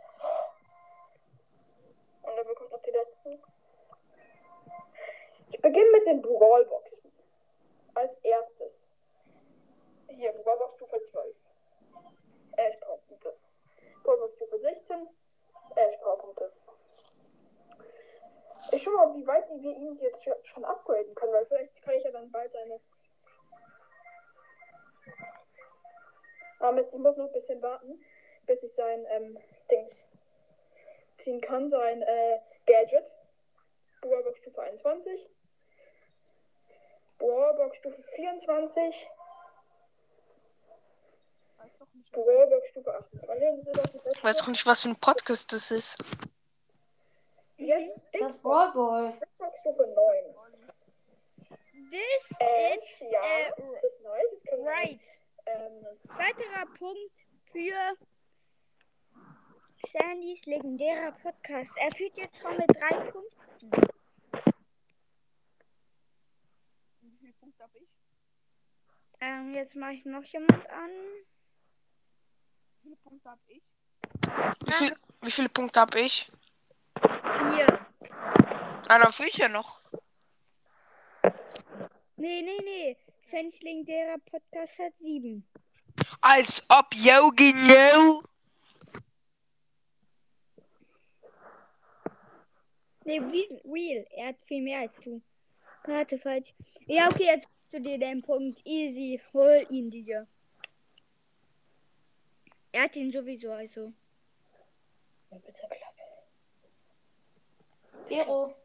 Dann 2.40 2.48
bekommt 2.48 2.72
noch 2.72 2.82
die 2.84 2.92
letzten. 2.92 3.44
Ich 5.52 5.60
beginne 5.62 5.92
mit 5.92 6.06
den 6.08 6.22
Brawlboxen. 6.22 7.12
Als 7.96 8.14
erstes. 8.24 8.72
Hier, 10.08 10.32
Brawlbox 10.32 10.76
Stufe 10.76 11.02
12. 11.12 11.36
11 12.56 12.80
Powerpunkte. 12.80 13.36
Brawlbox 14.04 14.36
Stufe 14.36 14.58
16. 14.58 15.10
11 15.76 16.00
Powerpunkte. 16.00 16.54
Ich 18.72 18.84
schau 18.84 18.92
mal, 18.92 19.14
wie 19.16 19.28
weit 19.28 19.50
wir 19.50 19.76
ihn 19.76 20.00
jetzt 20.00 20.24
schon- 20.48 20.64
upgraden 20.64 21.14
können, 21.16 21.34
weil 21.34 21.46
vielleicht 21.46 21.82
kann 21.82 21.96
ich 21.96 22.06
ja 22.06 22.12
dann 22.12 22.32
bald 22.32 22.54
seine 22.54 22.80
Aber 26.60 26.72
Mist, 26.72 26.94
ich 26.94 27.00
muss 27.00 27.18
noch 27.18 27.26
ein 27.26 27.34
bisschen 27.34 27.62
warten, 27.62 28.02
bis 28.46 28.64
ich 28.64 28.74
sein 28.74 29.06
ähm, 29.10 29.38
Dings 29.70 30.06
ziehen 31.24 31.41
kann. 31.41 31.70
Sein 31.70 32.01
äh, 32.01 32.39
Gadget. 32.65 33.05
Brawlbox 34.01 34.38
Stufe 34.39 34.61
21. 34.61 35.30
Brawlbox 37.17 37.78
Stufe 37.78 38.01
24. 38.15 39.07
Brawlbox 42.11 42.67
Stufe 42.70 42.93
28. 42.95 43.49
Und 43.49 43.67
das 43.67 43.76
ist 43.76 43.80
auch 43.80 44.03
die 44.03 44.17
Ich 44.17 44.24
weiß 44.24 44.38
doch 44.38 44.47
nicht, 44.47 44.65
was 44.65 44.82
für 44.82 44.89
ein 44.89 44.95
Podcast 44.95 45.51
das 45.53 45.72
ist. 45.72 45.97
Jetzt 47.57 48.01
Das 48.13 48.34
Big 48.36 48.41
Brawl 48.43 48.72
Ball. 48.74 49.13
Box 49.38 49.59
Stufe 49.59 49.86
9. 49.86 50.39
this 51.91 52.38
Äh, 52.39 52.78
is 52.78 52.84
ja, 53.11 53.22
äh, 53.22 53.51
das 53.57 53.84
ist 53.84 54.01
nice. 54.03 54.24
Das 54.32 54.43
können 54.49 54.63
wir, 54.63 54.72
right. 54.72 54.99
Ähm, 55.45 55.86
Weiterer 56.03 56.65
Punkt 56.78 57.11
für 57.51 57.97
Sandys 59.91 60.39
legendärer 60.50 61.12
Podcast. 61.12 61.72
Er 61.76 61.91
führt 61.95 62.18
jetzt 62.18 62.38
schon 62.39 62.58
mit 62.58 62.68
drei 62.70 63.12
Punkten. 63.12 63.72
Wie 67.02 67.18
viele 67.20 67.34
Punkte 67.34 67.64
habe 67.64 67.78
ich? 67.78 67.89
Ähm, 69.22 69.54
jetzt 69.54 69.76
mache 69.76 69.93
ich 69.93 70.06
noch 70.06 70.24
jemand 70.24 70.70
an. 70.70 70.89
Wie 72.82 72.89
viele 72.89 72.95
Punkte 72.97 73.30
habe 73.30 73.41
ich? 73.47 73.62
Wie, 74.66 74.72
viel, 74.74 74.95
wie 75.22 75.32
viele 75.32 75.50
Punkte 75.50 75.80
habe 75.80 76.00
ich? 76.00 76.32
Hier. 77.02 77.80
Ah, 78.88 79.00
dann 79.00 79.14
fühle 79.14 79.30
ich 79.30 79.38
ja 79.38 79.47
noch. 79.47 79.82
Nee, 82.16 82.41
nee, 82.41 82.60
nee. 82.64 82.97
Sandys 83.30 83.62
legendärer 83.62 84.18
Podcast 84.30 84.80
hat 84.80 84.97
sieben. 84.97 85.47
Als 86.22 86.64
ob, 86.70 86.88
yo, 86.95 87.32
genau. 87.36 88.24
Nee, 93.10 93.18
real, 93.22 93.60
real. 93.66 94.05
Er 94.12 94.28
hat 94.28 94.36
viel 94.45 94.62
mehr 94.62 94.82
als 94.82 94.95
du. 95.03 95.20
Warte, 95.86 96.20
falsch. 96.20 96.53
Ja, 96.86 97.07
okay, 97.07 97.26
jetzt 97.26 97.47
hast 97.47 97.74
du 97.74 97.82
dir 97.82 97.97
den 97.97 98.22
Punkt. 98.22 98.62
Easy. 98.64 99.20
Hol 99.34 99.66
ihn 99.72 99.89
dir. 99.89 100.28
Er 102.72 102.84
hat 102.84 102.95
ihn 102.95 103.12
sowieso, 103.12 103.51
also. 103.51 103.91
bitte 105.32 105.53
Klappe. 105.53 106.03
Vero. 108.07 108.55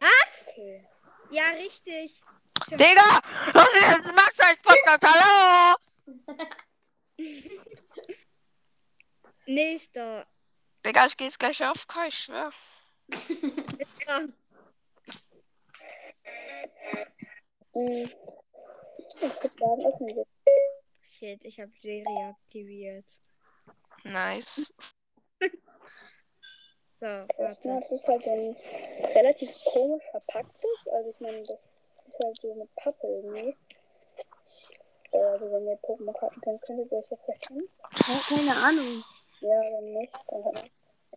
Was? 0.00 0.48
Okay. 0.50 0.86
Ja, 1.30 1.48
richtig. 1.52 2.20
Digga! 2.72 3.22
Und 3.54 3.68
jetzt 3.74 4.12
Max 4.12 4.38
als 4.38 4.60
Podcast, 4.60 5.02
hallo! 5.02 5.76
Nächster. 9.46 10.26
Digga, 10.84 11.06
ich 11.06 11.16
geh 11.16 11.24
jetzt 11.24 11.38
gleich 11.38 11.64
auf 11.64 11.86
ich 12.06 12.18
schwör. 12.18 12.52
Ja. 14.06 14.20
Shit, 21.18 21.44
ich 21.44 21.60
habe 21.60 21.70
Serie 21.80 22.28
aktiviert. 22.28 23.04
Nice. 24.04 24.72
So, 27.00 27.06
warte. 27.06 27.68
ist 27.82 27.92
es 27.92 28.06
halt 28.06 28.26
ein 28.26 28.56
relativ 29.14 29.50
komisch 29.64 30.04
verpacktes. 30.10 30.86
Also 30.92 31.10
ich 31.10 31.20
meine, 31.20 31.42
das 31.44 31.58
ist 32.08 32.18
halt 32.22 32.38
so 32.42 32.54
mit 32.54 32.74
Pappe 32.76 33.06
irgendwie. 33.06 33.56
Äh, 35.12 35.18
Also 35.18 35.50
wenn 35.50 35.66
ihr 35.66 35.78
Pokémon-Karten 35.80 36.40
kennt, 36.42 36.62
könntet 36.62 36.92
ihr 36.92 36.98
euch 36.98 37.08
das 37.08 37.20
verstehen. 37.24 37.68
Keine 38.28 38.54
Ahnung. 38.54 39.02
Ja, 39.40 39.60
wenn 39.60 39.92
nicht, 39.94 40.14
dann 40.28 40.44
hat 40.44 40.54
man. 40.54 40.70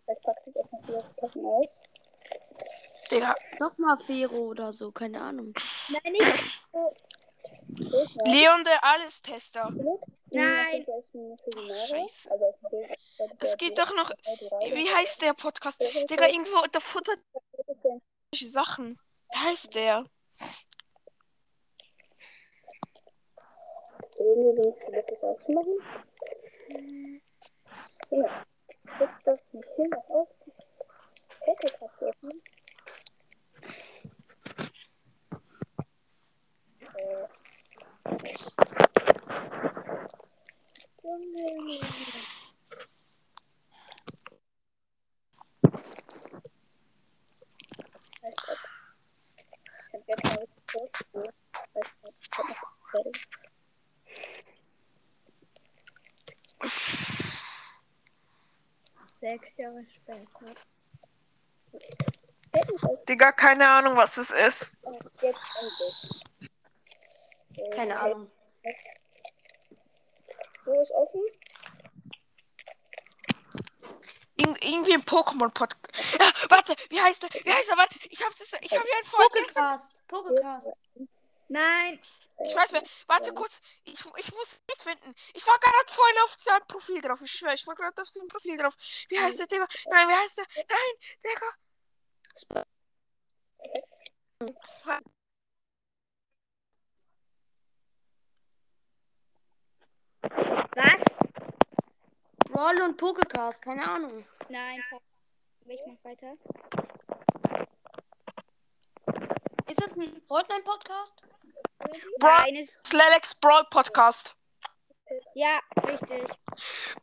Vielleicht 0.04 0.22
packt 0.22 0.46
es 0.46 0.56
erstmal 0.56 0.82
wieder 0.88 1.02
das 1.02 1.12
Packen 1.16 1.44
aus. 1.44 1.68
Digga, 3.14 3.34
Nochmal 3.60 3.96
Vero 3.96 4.38
oder 4.38 4.72
so, 4.72 4.90
keine 4.90 5.20
Ahnung. 5.20 5.54
Nein, 5.88 6.12
nicht. 6.12 6.60
Leon 8.24 8.64
der 8.64 8.82
Alles-Tester. 8.82 9.70
Nein. 10.30 10.84
Scheiße. 11.88 12.30
Also. 12.30 12.54
Es 13.38 13.56
gibt 13.56 13.78
doch 13.78 13.94
noch. 13.94 14.10
Wie 14.10 14.90
heißt 14.90 15.22
der 15.22 15.34
Podcast? 15.34 15.80
Digga, 15.80 16.26
irgendwo, 16.26 16.66
da 16.72 16.80
futtert 16.80 17.20
solche 18.32 18.48
Sachen. 18.48 18.98
Wie 19.30 19.38
heißt 19.38 19.74
der? 19.74 20.04
Irgendwie 24.18 24.74
das. 25.20 25.38
Ja. 28.10 28.44
Kriegt 28.86 29.26
das 29.26 29.40
nicht 29.52 29.68
hin, 29.76 29.90
das 29.90 30.10
auf. 30.10 30.28
Kette 31.44 31.78
gerade 31.78 31.94
zu 31.94 32.06
öffnen. 32.06 32.42
Äh. 36.96 37.28
Junge. 41.02 41.80
Weißt 48.22 48.42
du, 48.46 48.52
Ich 49.80 49.92
hab 49.92 50.08
jetzt 50.08 50.24
mal 50.24 50.48
kurz. 50.72 51.04
Weißt 51.74 51.96
du, 52.02 52.08
ich 52.20 52.38
hab 52.38 52.48
noch 52.48 52.90
fertig. 52.90 53.28
Später. 60.04 60.60
Digga, 63.08 63.32
keine 63.32 63.68
Ahnung, 63.68 63.96
was 63.96 64.16
es 64.16 64.30
ist. 64.30 64.76
Und 64.82 65.02
jetzt 65.20 65.44
endlich. 65.60 66.48
Äh, 67.56 67.70
Keine 67.70 67.98
Ahnung. 67.98 68.30
Wo 70.64 70.82
ist 70.82 70.90
offen? 70.92 71.20
Ir 74.36 74.48
irgendwie 74.62 74.94
ein 74.94 75.02
Pokémon-Podcast. 75.02 76.18
Ja, 76.18 76.32
warte, 76.48 76.74
wie 76.88 77.00
heißt 77.00 77.22
der? 77.22 77.30
Wie 77.30 77.52
heißt 77.52 77.68
der? 77.68 77.76
Warte, 77.76 77.96
ich 78.08 78.24
hab's 78.24 78.40
ich 78.40 78.52
hab 78.52 78.60
hier 78.62 78.96
einen 78.96 79.04
Folge. 79.04 79.38
Pokecast. 79.40 80.02
Pokecast. 80.08 80.70
Nein, 81.48 82.00
Ich 82.44 82.54
weiß 82.54 82.72
mehr. 82.72 82.82
Warte 83.06 83.32
kurz, 83.32 83.60
ich, 84.16 84.26
ich 84.26 84.34
muss 84.34 84.62
jetzt 84.68 84.82
finden. 84.82 85.14
Ich 85.32 85.46
war 85.46 85.58
gerade 85.58 85.92
vorhin 85.92 86.16
auf 86.24 86.34
seinem 86.34 86.66
Profil 86.66 87.00
drauf. 87.00 87.20
Ich 87.22 87.32
schwöre, 87.32 87.54
ich 87.54 87.66
war 87.66 87.74
gerade 87.74 88.00
auf 88.00 88.08
seinem 88.08 88.28
Profil 88.28 88.56
drauf. 88.56 88.74
Wie 89.08 89.18
heißt 89.18 89.38
der, 89.38 89.46
Digga? 89.46 89.66
Nein, 89.90 90.08
wie 90.08 90.14
heißt 90.14 90.38
der? 90.38 90.46
Nein, 90.56 90.94
Digga. 91.22 91.52
was? 100.74 101.02
Brawl 102.50 102.82
und 102.82 102.96
Pokecast. 102.96 103.62
Keine 103.62 103.88
Ahnung. 103.88 104.26
Nein, 104.48 104.82
ich 105.66 105.80
mach 105.86 106.04
weiter. 106.04 106.36
Ist 109.66 109.82
das 109.82 109.96
ein 109.96 110.22
Fortnite-Podcast? 110.22 111.22
Ist, 111.84 112.86
Slalex 112.86 113.34
Brawl 113.34 113.64
Podcast. 113.70 114.34
ja, 115.34 115.60
richtig. 115.86 116.24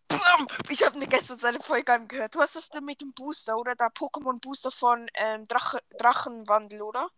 Bam! 0.08 0.48
Ich 0.70 0.84
habe 0.84 1.00
gestern 1.08 1.38
seine 1.38 1.60
Folge 1.60 1.94
angehört. 1.94 2.36
Du 2.36 2.40
hast 2.40 2.56
das 2.56 2.70
denn 2.70 2.86
mit 2.86 3.02
dem 3.02 3.14
Booster, 3.14 3.58
oder? 3.58 3.76
Der 3.76 3.88
Pokémon 3.88 4.40
Booster 4.40 4.72
von 4.72 5.10
ähm, 5.14 5.46
Drache, 5.46 5.80
Drachenwandel, 5.98 6.82
oder? 6.82 7.10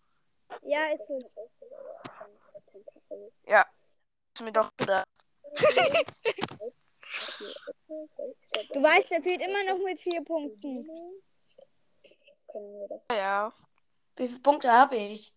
Ja, 0.61 0.87
ist 0.91 1.09
es. 1.09 1.35
Ja. 3.47 3.65
Ist 4.35 4.41
mir 4.43 4.51
doch 4.51 4.75
gedacht. 4.77 5.07
Du 8.73 8.81
weißt, 8.81 9.11
er 9.11 9.21
führt 9.21 9.41
immer 9.41 9.63
noch 9.65 9.77
mit 9.83 9.99
vier 9.99 10.23
Punkten. 10.23 10.89
Ja. 13.11 13.53
Wie 14.15 14.27
viele 14.27 14.39
Punkte 14.39 14.71
habe 14.71 14.95
ich? 14.95 15.35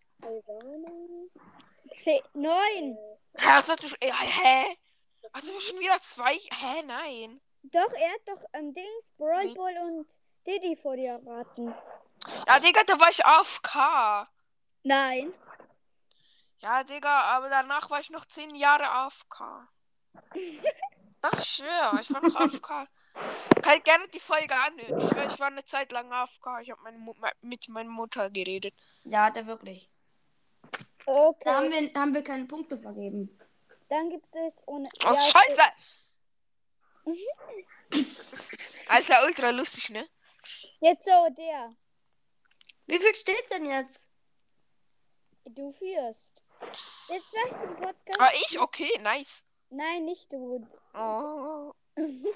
Zehn, 2.03 2.23
neun. 2.35 2.97
Hä, 3.39 3.49
was 3.59 3.69
hast 3.69 3.83
du 3.83 3.89
schon? 3.89 3.99
äh, 4.01 4.13
Hä? 4.13 4.77
Hast 5.33 5.49
du 5.49 5.61
schon 5.61 5.79
wieder 5.81 6.01
zwei? 6.01 6.35
Hä, 6.53 6.83
nein. 6.85 7.41
Doch, 7.63 7.93
er 7.93 8.11
hat 8.13 8.21
doch 8.27 8.45
am 8.53 8.73
Dings, 8.73 9.11
Brawl? 9.19 9.53
Ball 9.55 9.77
und 9.79 10.07
Diddy 10.47 10.77
vor 10.77 10.97
dir 10.97 11.21
erraten. 11.25 11.75
Ja, 12.47 12.59
Digga, 12.61 12.85
da 12.85 12.99
war 13.01 13.11
ich 13.11 13.25
AFK. 13.25 14.29
Nein. 14.85 15.33
Ja, 16.61 16.85
Digga, 16.85 17.21
aber 17.23 17.49
danach 17.49 17.91
war 17.91 18.01
ich 18.01 18.11
noch 18.11 18.25
zehn 18.27 18.55
Jahre 18.55 18.89
AFK. 18.89 19.69
Doch, 21.23 21.39
ich 21.41 22.11
war 22.13 22.23
noch 22.23 22.37
AFK. 22.37 22.89
Kann 23.63 23.83
gerne 23.83 24.09
die 24.09 24.21
Folge 24.21 24.55
anhören. 24.55 25.01
Ich 25.01 25.33
ich 25.33 25.41
war 25.41 25.49
eine 25.49 25.65
Zeit 25.65 25.91
lang 25.93 26.13
AFK. 26.13 26.61
Ich 26.63 26.71
habe 26.71 26.83
meine 26.83 26.99
mit 27.41 27.69
meiner 27.69 27.91
Mutter 27.91 28.31
geredet. 28.31 28.75
Ja, 29.05 29.25
hat 29.25 29.37
er 29.37 29.47
wirklich. 29.47 29.91
Okay. 31.07 31.43
Da 31.45 31.57
haben 31.57 31.71
wir, 31.71 31.95
haben 31.95 32.15
wir 32.15 32.25
keine 32.25 32.47
Punkte 32.47 32.77
vergeben. 32.79 33.39
Dann 33.89 34.11
gibt 34.11 34.27
es 34.35 34.55
ohne. 34.67 34.89
Was 35.03 35.33
ja, 35.33 35.41
Scheiße! 35.41 35.63
Alter, 38.89 39.25
ultra 39.25 39.51
lustig, 39.51 39.91
ne? 39.91 40.09
Jetzt 40.81 41.05
so, 41.05 41.29
der. 41.31 41.77
Wie 42.87 42.99
viel 42.99 43.15
steht 43.15 43.51
denn 43.51 43.67
jetzt? 43.67 44.11
Du 45.45 45.73
führst. 45.73 46.33
Jetzt 47.09 47.31
sagst 47.31 47.63
du 47.63 47.75
Podcast. 47.77 48.21
Ah, 48.21 48.31
ich? 48.35 48.59
Okay, 48.61 48.91
nice. 49.01 49.45
Nein, 49.71 50.05
nicht 50.05 50.33
du. 50.33 50.67
Oh. 50.95 51.73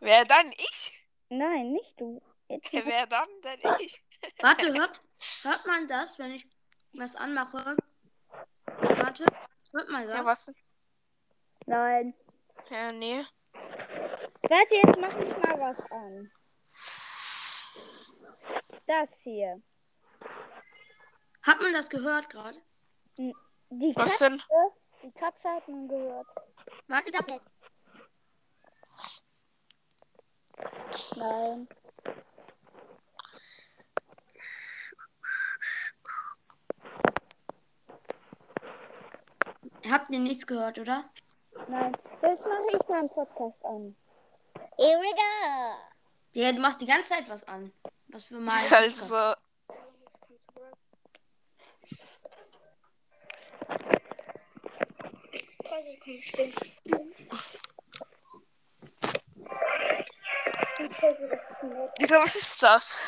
Wer 0.00 0.24
dann 0.24 0.52
ich? 0.52 0.92
Nein, 1.28 1.72
nicht 1.72 2.00
du. 2.00 2.22
Jetzt 2.48 2.72
Wer 2.72 3.06
dann 3.06 3.28
denn 3.42 3.60
ich? 3.80 4.02
Warte, 4.40 4.72
hört, 4.72 5.02
hört 5.42 5.66
man 5.66 5.88
das, 5.88 6.18
wenn 6.18 6.32
ich 6.32 6.46
was 6.92 7.16
anmache? 7.16 7.76
Warte, 8.66 9.26
hört 9.72 9.88
man 9.88 10.06
das? 10.06 10.16
Ja, 10.16 10.24
was? 10.24 10.44
denn? 10.46 10.54
Nein. 11.66 12.14
Ja, 12.70 12.92
nee. 12.92 13.24
Warte, 14.42 14.74
jetzt 14.74 14.98
mach 14.98 15.16
ich 15.18 15.36
mal 15.38 15.60
was 15.60 15.90
an. 15.90 16.30
Das 18.86 19.20
hier. 19.22 19.60
Hat 21.42 21.60
man 21.60 21.72
das 21.72 21.88
gehört 21.90 22.30
gerade? 22.30 22.60
Die 23.18 23.94
Was 23.96 24.10
Katze, 24.10 24.24
denn? 24.30 24.42
die 25.02 25.12
Katze 25.12 25.48
hat 25.48 25.68
man 25.68 25.88
gehört. 25.88 26.26
Warte, 26.86 27.10
das 27.10 27.26
jetzt. 27.28 27.50
Nein. 31.16 31.68
Habt 39.90 40.10
ihr 40.10 40.18
nichts 40.18 40.46
gehört, 40.46 40.78
oder? 40.78 41.04
Nein. 41.68 41.96
Jetzt 42.22 42.40
mache 42.40 42.76
ich 42.76 42.88
mal 42.88 42.98
einen 42.98 43.08
Podcast 43.08 43.64
an. 43.64 43.96
Here 44.78 44.98
we 44.98 45.14
go. 45.14 46.40
Ja, 46.40 46.52
du 46.52 46.60
machst 46.60 46.80
die 46.80 46.86
ganze 46.86 47.10
Zeit 47.10 47.28
was 47.28 47.44
an. 47.44 47.72
Was 48.08 48.24
für 48.24 48.38
mal. 48.38 48.52
Ist 48.52 48.72
halt 48.72 48.96
so. 48.96 49.34
Digga, 62.00 62.20
was 62.20 62.36
ist 62.36 62.62
das? 62.62 63.02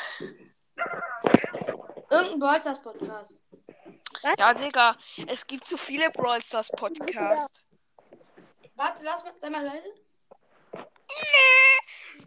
Irgendein 2.10 2.60
Stars 2.60 2.82
Podcast. 2.82 3.42
Ja, 4.38 4.54
Digga, 4.54 4.96
es 5.26 5.46
gibt 5.46 5.66
zu 5.66 5.76
viele 5.76 6.10
Brawl 6.10 6.42
Stars 6.42 6.68
Podcasts. 6.70 7.62
Warte, 8.74 9.04
lass 9.04 9.24
mal, 9.24 9.32
sei 9.38 9.50
mal 9.50 9.64
leise. 9.64 9.92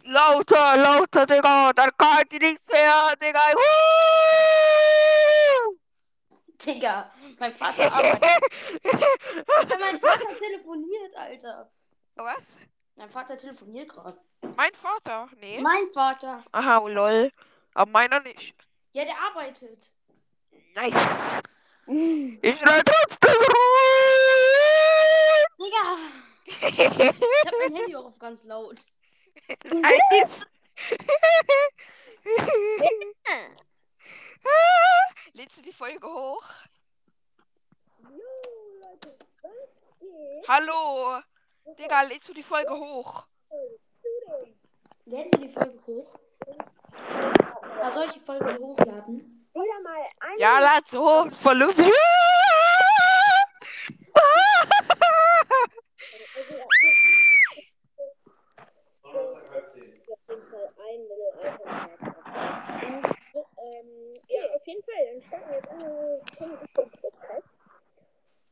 Lauter, 0.04 0.76
lauter, 0.76 1.26
Digga, 1.26 1.72
dann 1.72 1.90
kann 1.96 2.22
die 2.30 2.38
nichts 2.38 2.68
mehr, 2.68 3.14
Digga. 3.20 3.40
Woo! 3.54 3.62
Digga, 6.64 7.10
mein 7.38 7.54
Vater 7.54 7.92
arbeitet. 7.92 8.20
Mein 9.80 9.98
Vater 10.00 10.38
telefoniert, 10.38 11.16
Alter. 11.16 11.70
Was? 12.14 12.56
Mein 12.96 13.10
Vater 13.10 13.36
telefoniert 13.36 13.88
gerade. 13.88 14.20
Mein 14.56 14.72
Vater? 14.74 15.28
Nee. 15.38 15.60
Mein 15.60 15.90
Vater. 15.92 16.44
Aha, 16.52 16.78
lol. 16.86 17.32
Aber 17.74 17.90
meiner 17.90 18.20
nicht. 18.20 18.54
Ja, 18.92 19.04
der 19.04 19.18
arbeitet. 19.18 19.92
Nice. 20.74 21.42
Ich 21.86 22.60
will 22.60 22.82
trotzdem 22.84 23.38
Digga. 25.58 25.96
ruhig. 26.46 26.56
Ich 26.62 26.78
hab 27.46 27.54
mein 27.58 27.74
Handy 27.74 27.96
auch 27.96 28.04
auf 28.06 28.18
ganz 28.18 28.44
laut. 28.44 28.84
nice. 29.64 30.46
Lädst 35.32 35.58
du 35.58 35.62
die 35.62 35.72
Folge 35.72 36.06
hoch? 36.06 36.44
Hallo. 40.46 41.20
Digga, 41.78 42.02
lädst 42.02 42.28
du 42.28 42.34
die 42.34 42.42
Folge 42.42 42.76
hoch? 42.76 43.26
Lädst 45.06 45.34
du 45.34 45.38
die 45.38 45.48
Folge 45.48 45.78
hoch? 45.86 46.18
Da 47.80 47.90
soll 47.92 48.06
ich 48.06 48.12
die 48.12 48.20
Folge 48.20 48.58
hochladen? 48.58 49.31
Wieder 49.54 49.80
mal 49.82 50.06
ein. 50.20 50.38
Ja, 50.38 50.80
so. 50.86 51.24
Ist 51.26 51.42
voll 51.42 51.58
lustig. 51.58 51.92
Also, 56.34 56.54
ja, 56.54 56.64
auf 60.12 60.28
jeden 60.28 60.50
Fall 60.50 60.68
ein 60.78 61.00
Mittelalter. 61.08 61.92
Ähm, 63.62 64.14
ja, 64.28 64.42
auf 64.54 64.66
jeden 64.66 64.82
Fall. 64.82 65.06
Dann 65.06 65.22
starten 65.22 65.48
wir 65.48 65.56
jetzt 65.56 65.68
an. 65.68 65.78
Kommen 66.38 66.58
wir 66.60 66.68
zum 66.74 66.90
Podcast. 66.90 67.48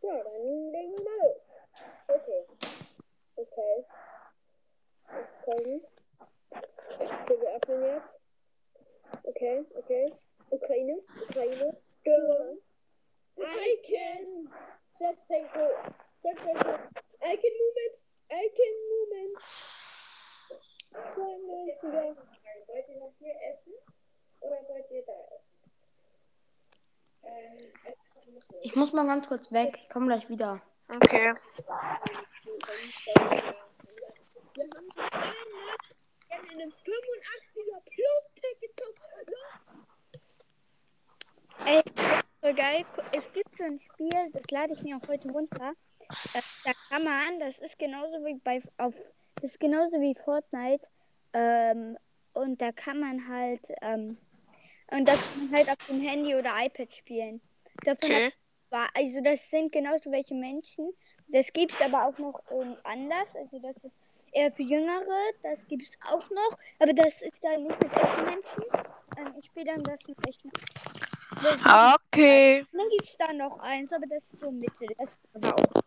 Ja, 0.02 0.22
dann 0.22 0.72
legen 0.72 0.92
wir 0.96 1.04
mal 1.04 1.16
los. 1.18 1.36
Okay. 2.08 2.46
Okay. 3.36 3.84
Okay. 5.46 5.80
Okay, 6.98 7.36
wir 7.40 7.50
öffnen 7.56 7.84
jetzt. 7.84 8.10
Okay, 9.24 9.64
okay. 9.74 10.12
Ukraine, 10.50 11.02
Ukraine. 11.22 11.76
German. 12.04 12.58
Icon. 13.36 14.52
Shevchenko. 14.96 15.66
Shevchenko. 16.22 16.70
Icon 17.22 17.54
Movement. 17.60 17.94
Icon 18.30 18.74
Movement. 18.90 19.36
92er. 20.92 22.16
Wollt 22.66 22.88
ihr 22.88 22.98
noch 22.98 23.12
hier 23.18 23.34
essen? 23.34 23.74
Oder 24.40 24.68
wollt 24.68 24.90
ihr 24.90 25.04
da 25.04 25.12
essen? 25.12 25.50
Ich 28.62 28.74
muss 28.76 28.92
mal 28.92 29.06
ganz 29.06 29.19
kurz 29.30 29.52
weg. 29.52 29.78
Ich 29.80 29.88
komme 29.88 30.06
gleich 30.06 30.28
wieder. 30.28 30.60
Okay. 30.88 31.32
Wir 31.32 31.84
haben 34.64 34.88
die 34.90 34.96
200, 34.96 34.96
wir 36.26 36.36
haben 36.36 36.48
einen 36.50 36.72
85er 36.72 37.80
Plus-Pack 37.86 38.60
gezogen. 38.60 39.00
Ey, 41.64 41.82
so 42.42 42.54
geil. 42.54 42.84
Es 43.12 43.32
gibt 43.32 43.56
so 43.56 43.62
ein 43.62 43.78
Spiel, 43.78 44.32
das 44.32 44.50
lade 44.50 44.72
ich 44.72 44.82
mir 44.82 44.96
auch 44.96 45.06
heute 45.06 45.30
runter. 45.30 45.74
Äh, 46.34 46.42
Da 46.64 46.72
kann 46.88 47.04
man, 47.04 47.38
das 47.38 47.60
ist 47.60 47.78
genauso 47.78 48.24
wie 48.24 48.34
bei 48.42 48.60
auf, 48.78 48.94
das 49.36 49.52
ist 49.52 49.60
genauso 49.60 50.00
wie 50.00 50.16
Fortnite. 50.24 50.84
Ähm, 51.34 51.96
und 52.32 52.60
da 52.60 52.72
kann 52.72 52.98
man 52.98 53.28
halt, 53.28 53.64
ähm, 53.80 54.18
und 54.90 55.06
das 55.06 55.20
kann 55.20 55.50
man 55.50 55.54
halt 55.54 55.70
auf 55.70 55.86
dem 55.86 56.00
Handy 56.00 56.34
oder 56.34 56.50
iPad 56.64 56.92
spielen. 56.92 57.40
Davon 57.84 58.10
Okay. 58.10 58.32
Also 58.70 59.20
das 59.22 59.48
sind 59.50 59.72
genauso 59.72 60.10
welche 60.10 60.34
Menschen. 60.34 60.92
Das 61.28 61.52
gibt 61.52 61.72
es 61.72 61.80
aber 61.80 62.06
auch 62.06 62.18
noch 62.18 62.40
anders. 62.84 63.28
Also 63.34 63.58
das 63.58 63.76
ist 63.84 63.94
eher 64.32 64.52
für 64.52 64.62
Jüngere. 64.62 65.32
Das 65.42 65.66
gibt 65.66 65.82
es 65.82 65.98
auch 66.06 66.28
noch. 66.30 66.58
Aber 66.78 66.92
das 66.92 67.20
ist 67.22 67.42
dann 67.42 67.64
nicht 67.64 67.82
mit 67.82 67.92
echten 67.92 68.24
Menschen. 68.24 68.64
Ähm, 69.18 69.34
ich 69.38 69.46
spiele 69.46 69.66
dann 69.66 69.82
das 69.82 70.00
mit 70.06 70.16
echten 70.26 70.50
das 71.42 71.60
Okay. 72.12 72.66
dann 72.72 72.88
gibt 72.90 73.04
es 73.04 73.16
da 73.16 73.32
noch 73.32 73.60
eins, 73.60 73.92
aber 73.92 74.06
das 74.06 74.22
ist 74.24 74.40
so 74.40 74.50
Mitte. 74.50 74.86
Das 74.98 75.10
ist 75.10 75.20
aber 75.32 75.54
auch. 75.54 75.82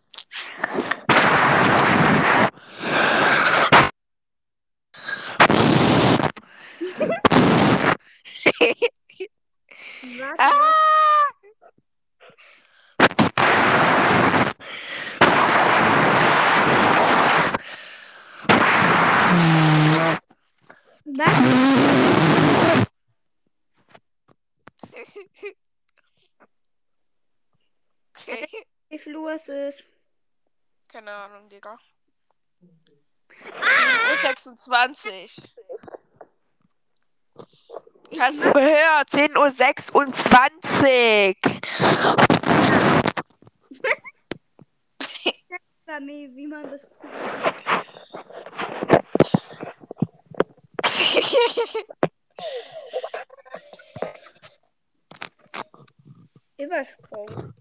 Warte, 10.02 10.40
ah! 10.40 10.84
was? 21.06 21.84
Okay. 28.28 28.64
Es 29.46 29.50
ist? 29.50 29.84
Keine 30.88 31.12
Ahnung, 31.12 31.50
Digga. 31.50 31.78
10.26 32.62 35.38
Uhr. 37.36 37.46
Hast 38.20 38.46
du 38.46 38.54
gehört? 38.54 39.10
10.26 39.10 39.94
Uhr. 39.94 40.06
Bei 45.86 46.00
mir, 46.00 46.34
wie 46.34 46.48
man 46.48 46.72
das. 46.72 46.80
Übersprung. 56.58 57.54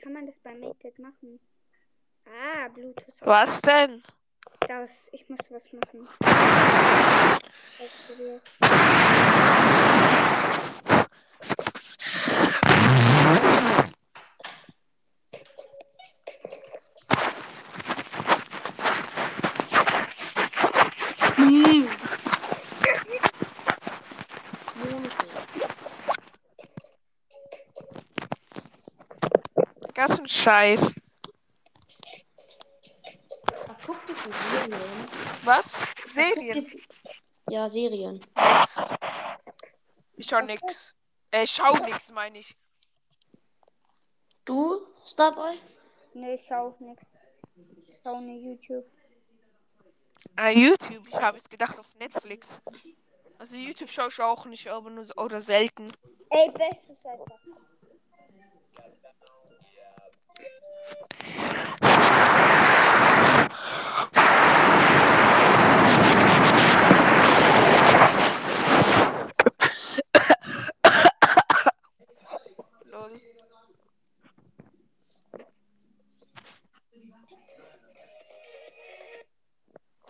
Kann 0.00 0.12
man 0.12 0.26
das 0.26 0.38
bei 0.40 0.54
MakeDead 0.54 0.98
machen? 0.98 1.40
Ah, 2.26 2.68
Bluetooth. 2.68 3.14
Was 3.20 3.60
denn? 3.62 4.02
Das, 4.66 5.08
ich 5.12 5.28
muss 5.28 5.38
was 5.50 5.72
machen. 5.72 6.08
Scheiß. 30.30 30.92
Was 33.66 33.82
guckt 33.82 34.08
ihr 34.08 34.14
für 34.14 34.30
Serien? 34.32 35.06
Was? 35.42 35.80
Serien? 36.04 36.64
für- 36.64 36.78
Ja, 37.48 37.68
Serien. 37.68 38.20
Nix. 38.36 38.88
Ich 40.16 40.26
schau 40.28 40.40
nix. 40.42 40.94
Äh, 41.32 41.42
ich 41.44 41.50
schau 41.50 41.74
nix, 41.84 42.12
meine 42.12 42.38
ich. 42.38 42.54
Du, 44.44 44.86
Starboy? 45.04 45.58
Nee, 46.14 46.34
ich 46.36 46.42
schau 46.48 46.76
nix. 46.78 47.02
Ich 47.88 47.98
schau 48.02 48.20
nur 48.20 48.36
YouTube. 48.36 48.84
Ah, 50.36 50.50
YouTube. 50.50 51.08
Ich 51.08 51.14
habe 51.14 51.38
es 51.38 51.48
gedacht 51.48 51.76
auf 51.76 51.92
Netflix. 51.96 52.60
Also 53.38 53.56
YouTube 53.56 53.90
schaue 53.90 54.08
ich 54.08 54.20
auch 54.20 54.44
nicht, 54.46 54.68
aber 54.68 54.90
nur 54.90 55.04
so, 55.04 55.14
oder 55.16 55.40
selten. 55.40 55.88
Ey, 56.30 56.50
bestes 56.50 57.04
einfach. 57.04 57.38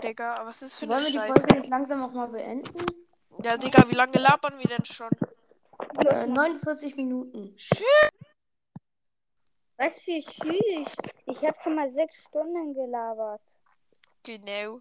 Digga, 0.03 0.35
was 0.45 0.61
ist 0.63 0.79
für 0.79 0.89
Wollen 0.89 1.01
wir 1.01 1.07
eine 1.07 1.11
die 1.11 1.17
Scheiße? 1.19 1.33
Folge 1.33 1.55
nicht 1.57 1.71
langsam 1.71 2.03
auch 2.03 2.13
mal 2.13 2.27
beenden? 2.27 2.85
Ja, 3.43 3.57
Digga, 3.57 3.89
wie 3.89 3.95
lange 3.95 4.19
labern 4.19 4.59
wir 4.59 4.67
denn 4.67 4.85
schon? 4.85 5.09
Äh, 6.05 6.27
49 6.27 6.97
Minuten. 6.97 7.55
Was 9.81 9.99
für 10.03 10.21
Schüch. 10.21 10.89
Ich 11.27 11.39
habe 11.43 11.57
schon 11.63 11.75
mal 11.75 11.91
sechs 11.91 12.15
Stunden 12.29 12.75
gelabert. 12.75 13.41
Genau. 14.25 14.81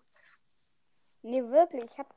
Nee, 1.21 1.41
wirklich. 1.43 1.83
Ich 1.85 1.97
habe 1.97 2.09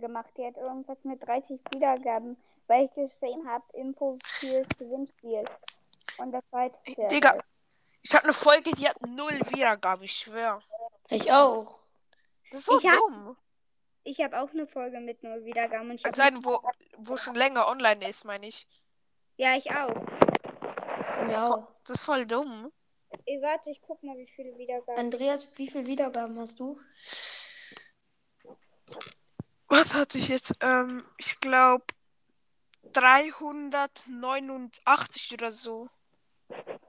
gemacht. 0.00 0.30
Die 0.38 0.46
hat 0.46 0.56
irgendwas 0.56 0.96
mit 1.04 1.22
30 1.26 1.60
Wiedergaben, 1.74 2.36
weil 2.66 2.86
ich 2.86 2.94
gesehen 2.94 3.46
habe, 3.46 3.64
Info 3.74 4.18
fürs 4.40 4.66
Gewinnspiel. 4.78 5.44
Und 6.16 6.32
das 6.32 6.42
war 6.50 6.60
halt 6.62 6.74
sehr 6.96 7.08
Digga, 7.08 7.38
ich 8.02 8.14
hatte 8.14 8.24
eine 8.24 8.32
Folge, 8.32 8.70
die 8.72 8.88
hat 8.88 8.96
null 9.06 9.38
Wiedergaben, 9.50 10.04
ich 10.04 10.12
schwör. 10.12 10.62
Ich 11.10 11.30
auch. 11.30 11.78
Das 12.50 12.60
ist 12.60 12.66
so 12.66 12.78
Ich 12.78 12.86
hab- 12.86 12.98
dumm. 12.98 13.36
Ich 14.06 14.20
habe 14.20 14.38
auch 14.40 14.50
eine 14.50 14.66
Folge 14.66 14.98
mit 15.00 15.22
null 15.22 15.44
Wiedergaben. 15.44 15.90
Und 15.90 15.96
ich 15.96 16.06
Also 16.06 16.22
hab- 16.22 16.28
eine, 16.32 16.44
wo, 16.44 16.60
wo 16.98 17.16
schon 17.18 17.34
länger 17.34 17.66
online 17.68 18.08
ist, 18.08 18.24
meine 18.24 18.46
ich. 18.46 18.66
ja, 19.36 19.56
ich 19.56 19.70
auch. 19.70 19.94
Das, 21.24 21.32
ist 21.32 21.40
Ja. 21.40 21.48
voll, 21.48 21.66
das 21.84 21.96
ist 21.96 22.02
voll 22.02 22.26
dumm. 22.26 22.70
Ey, 23.26 23.40
warte, 23.40 23.70
ich 23.70 23.80
guck 23.80 24.02
mal, 24.02 24.18
wie 24.18 24.26
viele 24.26 24.58
Wiedergaben. 24.58 24.98
Andreas, 24.98 25.48
wie 25.56 25.68
viele 25.68 25.86
Wiedergaben 25.86 26.38
hast 26.38 26.60
du? 26.60 26.78
Was 29.68 29.94
hatte 29.94 30.18
ich 30.18 30.28
jetzt? 30.28 30.52
Ähm, 30.60 31.02
ich 31.16 31.40
glaube 31.40 31.86
389 32.92 35.32
oder 35.32 35.50
so. 35.50 35.88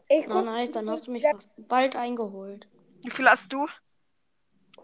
Ich 0.09 0.27
Na 0.27 0.41
nice, 0.41 0.71
dann 0.71 0.89
hast 0.89 1.07
du 1.07 1.11
mich 1.11 1.23
fast 1.23 1.53
bald 1.57 1.95
eingeholt. 1.95 2.67
Wie 3.03 3.11
viel 3.11 3.29
hast 3.29 3.53
du? 3.53 3.69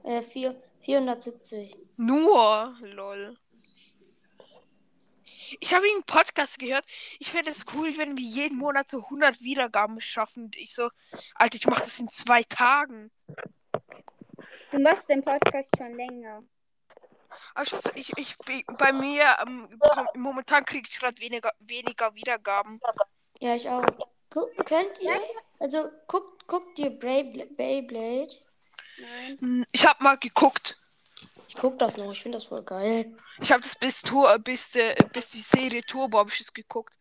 Äh, 0.04 0.22
vier, 0.22 0.56
470. 0.80 1.78
Nur, 1.98 2.78
lol. 2.82 3.38
Ich 5.60 5.74
habe 5.74 5.86
einen 5.86 6.04
Podcast 6.04 6.60
gehört. 6.60 6.86
Ich 7.20 7.32
fände 7.32 7.52
es 7.52 7.66
cool, 7.74 7.98
wenn 7.98 8.18
wir 8.18 8.24
jeden 8.24 8.58
Monat 8.58 8.90
so 8.90 9.04
100 9.04 9.42
Wiedergaben 9.42 10.00
schaffen. 10.00 10.46
Und 10.46 10.56
ich 10.56 10.74
so, 10.76 10.90
Alter, 11.36 11.56
ich 11.56 11.68
mache 11.68 11.82
das 11.82 12.00
in 12.00 12.08
zwei 12.08 12.44
Tagen. 12.44 13.12
Du 14.72 14.80
machst 14.80 15.10
den 15.10 15.24
Podcast 15.24 15.70
schon 15.78 15.96
länger. 15.96 16.44
Aber 17.54 17.64
ich, 17.64 17.74
weiß, 17.74 17.92
ich, 17.96 18.38
bei 18.78 18.94
mir, 18.94 19.26
ähm, 19.46 19.80
momentan 20.16 20.64
kriege 20.66 20.88
ich 20.90 21.00
gerade 21.00 21.20
weniger, 21.20 21.52
weniger 21.60 22.14
Wiedergaben. 22.16 22.80
Ja, 23.40 23.56
ich 23.56 23.70
auch. 23.70 23.86
Guck, 24.30 24.50
könnt 24.66 25.00
ihr? 25.00 25.20
Also, 25.60 25.90
guckt, 26.08 26.48
guckt 26.48 26.80
ihr 26.80 26.90
Beyblade? 26.90 27.50
Beyblade? 27.54 28.34
Nein. 28.98 29.38
Hm, 29.40 29.66
Ich 29.72 29.86
habe 29.86 30.04
mal 30.04 30.18
geguckt. 30.18 30.81
Ich 31.52 31.58
guck 31.58 31.78
das 31.80 31.98
noch, 31.98 32.10
ich 32.14 32.22
finde 32.24 32.38
das 32.38 32.46
voll 32.46 32.64
geil. 32.64 33.14
Ich 33.42 33.52
habe 33.52 33.62
das 33.62 33.76
bis, 33.76 34.02
Tour, 34.02 34.40
bis, 34.40 34.72
der, 34.72 34.96
bis 35.12 35.32
die 35.32 35.42
Serie 35.42 35.84
Turbo 35.84 36.20
habe 36.20 36.30
ich 36.30 36.40
es 36.40 36.54
geguckt. 36.54 36.94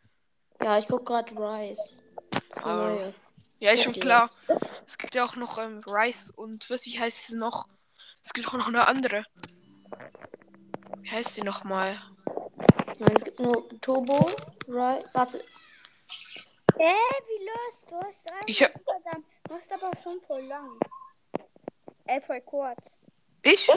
Ja, 0.61 0.77
ich 0.77 0.89
guck 0.89 1.07
gerade 1.07 1.33
Ah. 1.37 2.75
neue. 2.75 3.15
Ja, 3.61 3.71
ist 3.71 3.85
Guck 3.85 3.95
schon 3.95 4.03
klar. 4.03 4.23
jetzt. 4.23 4.43
Es 4.89 4.99
gibt 4.99 5.15
ja 5.15 5.25
auch 5.25 5.37
noch 5.37 5.57
ähm, 5.59 5.83
Rice 5.87 6.31
und 6.33 6.69
was 6.69 6.85
wie 6.87 6.99
heißt 6.99 7.29
es 7.29 7.35
noch? 7.37 7.69
Es 8.25 8.33
gibt 8.33 8.49
auch 8.49 8.55
noch 8.55 8.67
eine 8.67 8.89
andere. 8.89 9.25
Wie 10.99 11.11
heißt 11.13 11.37
sie 11.37 11.43
nochmal? 11.43 11.97
Nein, 12.99 13.15
es 13.15 13.23
gibt 13.23 13.39
nur 13.39 13.69
Turbo, 13.81 14.27
Rise. 14.67 15.09
Warte, 15.13 15.45
Hä, 16.77 16.93
wie 17.29 17.45
los? 17.47 17.89
Du 17.89 17.95
hast 18.01 18.25
drei 18.27 18.41
Ich 18.47 18.65
hab- 18.65 18.75
Wiedergaben. 18.75 19.25
Du 19.45 19.55
machst 19.55 19.73
aber 19.73 19.93
schon 20.03 20.21
voll 20.23 20.43
lang. 20.43 20.77
Äh, 22.07 22.21
voll 22.21 22.41
kurz. 22.41 22.81
Ich? 23.43 23.71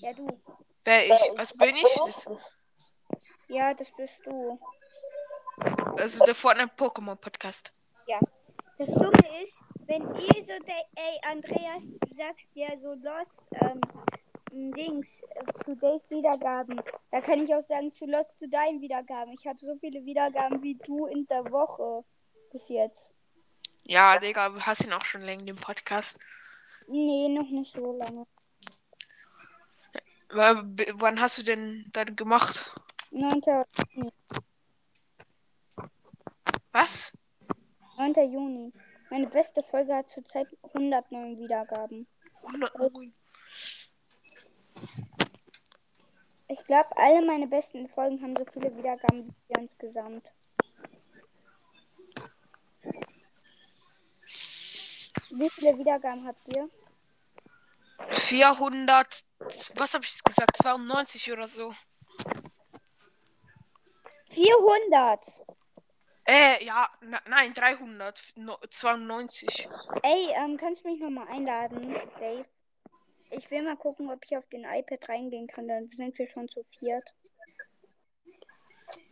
Ja, 0.00 0.12
du. 0.12 0.26
Wer 0.84 1.06
ich? 1.06 1.30
Was 1.36 1.52
bin 1.52 1.76
ich? 1.76 2.00
Das, 2.06 2.28
Ja, 3.48 3.74
das 3.74 3.90
bist 3.96 4.20
du. 4.24 4.58
also 5.96 6.24
der 6.24 6.34
Fortnite 6.34 6.72
Pokémon 6.76 7.16
Podcast. 7.16 7.72
Das 8.80 8.88
Dumme 8.94 9.42
ist, 9.42 9.58
wenn 9.88 10.02
ihr 10.14 10.40
so, 10.40 10.64
de 10.64 10.74
ey, 10.96 11.20
Andreas, 11.30 11.82
du 12.00 12.16
sagst 12.16 12.48
ja 12.54 12.68
so 12.78 12.94
Lost, 12.94 13.42
ähm, 13.60 13.78
Dings, 14.50 15.20
äh, 15.34 15.64
zu 15.64 15.76
Days 15.76 16.00
Wiedergaben. 16.08 16.80
Da 17.10 17.20
kann 17.20 17.44
ich 17.44 17.54
auch 17.54 17.62
sagen, 17.62 17.92
zu 17.92 18.06
Lost 18.06 18.38
zu 18.38 18.48
deinen 18.48 18.80
Wiedergaben. 18.80 19.34
Ich 19.34 19.46
habe 19.46 19.58
so 19.60 19.76
viele 19.76 20.02
Wiedergaben 20.06 20.62
wie 20.62 20.76
du 20.76 21.04
in 21.08 21.26
der 21.26 21.44
Woche. 21.52 22.02
Bis 22.52 22.66
jetzt. 22.68 23.12
Ja, 23.84 24.18
Digga, 24.18 24.48
du 24.48 24.60
hast 24.62 24.82
ihn 24.82 24.94
auch 24.94 25.04
schon 25.04 25.20
länger 25.20 25.44
den 25.44 25.56
Podcast. 25.56 26.18
Nee, 26.86 27.28
noch 27.28 27.50
nicht 27.50 27.74
so 27.74 27.98
lange. 27.98 28.26
Wann 30.32 31.20
hast 31.20 31.38
du 31.38 31.42
denn 31.42 31.86
dann 31.92 32.14
gemacht? 32.14 32.70
9. 33.10 33.42
Was? 36.72 37.18
9. 37.96 38.14
Juni. 38.32 38.72
Meine 39.10 39.26
beste 39.26 39.62
Folge 39.64 39.94
hat 39.94 40.08
zurzeit 40.10 40.46
109 40.62 41.36
Wiedergaben. 41.38 42.06
109. 42.44 43.12
Ich 46.46 46.64
glaube, 46.64 46.96
alle 46.96 47.24
meine 47.24 47.46
besten 47.48 47.88
Folgen 47.88 48.22
haben 48.22 48.36
so 48.36 48.44
viele 48.52 48.76
Wiedergaben 48.76 49.26
wie 49.26 49.34
wir 49.48 49.62
insgesamt. 49.62 50.24
Wie 55.32 55.50
viele 55.50 55.78
Wiedergaben 55.78 56.26
habt 56.26 56.56
ihr? 56.56 56.68
400. 58.10 59.24
Was 59.74 59.94
habe 59.94 60.04
ich 60.04 60.22
gesagt? 60.22 60.56
92 60.56 61.32
oder 61.32 61.48
so. 61.48 61.74
400! 64.30 65.20
Äh, 66.24 66.64
ja, 66.64 66.88
na, 67.00 67.20
nein, 67.28 67.52
300. 67.54 68.22
No, 68.36 68.56
92. 68.68 69.68
Ey, 70.02 70.32
ähm, 70.36 70.56
kannst 70.56 70.84
du 70.84 70.88
mich 70.88 71.00
nochmal 71.00 71.26
einladen, 71.28 71.94
Dave? 72.20 72.44
Ich 73.30 73.50
will 73.50 73.62
mal 73.62 73.76
gucken, 73.76 74.10
ob 74.10 74.24
ich 74.24 74.36
auf 74.36 74.48
den 74.48 74.64
iPad 74.64 75.08
reingehen 75.08 75.46
kann. 75.46 75.68
Dann 75.68 75.88
sind 75.88 76.18
wir 76.18 76.26
schon 76.26 76.48
zu 76.48 76.64
viert. 76.78 77.08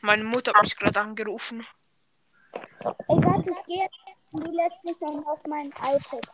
Meine 0.00 0.24
Mutter 0.24 0.52
hat 0.54 0.62
mich 0.62 0.76
gerade 0.76 1.00
angerufen. 1.00 1.66
Ey, 2.52 3.24
warte, 3.24 3.50
ich 3.50 3.64
gehe. 3.64 3.88
Du 4.32 4.50
lädst 4.50 4.84
mich 4.84 5.00
noch 5.00 5.26
auf 5.26 5.42
mein 5.46 5.68
iPad. 5.68 6.26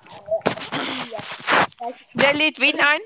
Ja. 1.11 1.92
Wer 2.14 2.34
lädt 2.34 2.59
wen 2.61 2.80
ein? 2.80 3.01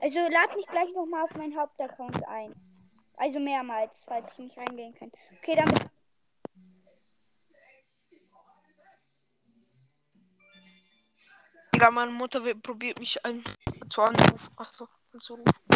Also 0.00 0.18
lad 0.18 0.56
mich 0.56 0.66
gleich 0.66 0.92
nochmal 0.94 1.24
auf 1.24 1.34
meinen 1.34 1.56
Hauptaccount 1.56 2.26
ein. 2.26 2.54
Also 3.18 3.38
mehrmals, 3.38 3.92
falls 4.06 4.32
ich 4.32 4.38
nicht 4.38 4.56
reingehen 4.56 4.94
kann. 4.94 5.12
Okay, 5.38 5.56
dann 5.56 5.72
Digga, 11.74 11.90
meine 11.90 12.12
Mutter 12.12 12.40
probiert 12.54 12.98
mich 13.00 13.24
ein 13.24 13.42
zu 13.88 14.02
anrufen. 14.02 14.52
Ach 14.56 14.72
so, 14.72 14.86
anzurufen. 15.12 15.71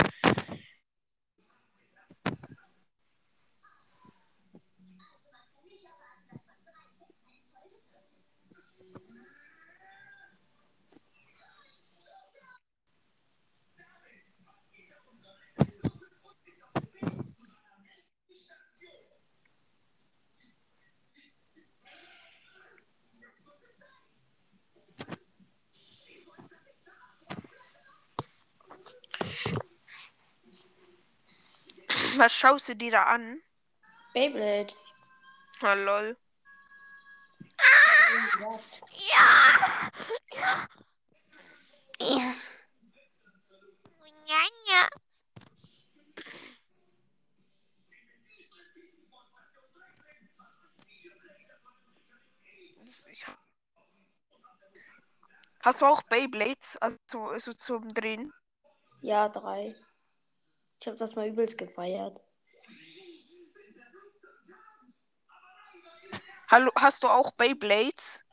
Was 32.17 32.33
schaust 32.33 32.69
du 32.69 32.75
dir 32.77 32.91
da 32.91 33.05
an? 33.05 33.43
Beyblade. 34.15 34.75
Ah, 35.61 35.75
lol. 35.75 36.17
Ich 53.11 53.27
hab- 53.27 53.39
Hast 55.65 55.83
du 55.83 55.87
auch 55.87 56.03
Beyblades? 56.03 56.77
Also 56.77 56.97
so, 57.07 57.39
so 57.39 57.53
zum 57.53 57.93
Drehen? 57.93 58.33
Ja, 59.01 59.29
drei. 59.29 59.75
Ich 60.81 60.87
habe 60.87 60.97
das 60.97 61.15
mal 61.15 61.27
übelst 61.29 61.59
gefeiert. 61.59 62.21
Hallo, 66.51 66.71
hast 66.77 67.03
du 67.03 67.09
auch 67.09 67.33
Beyblades? 67.33 68.25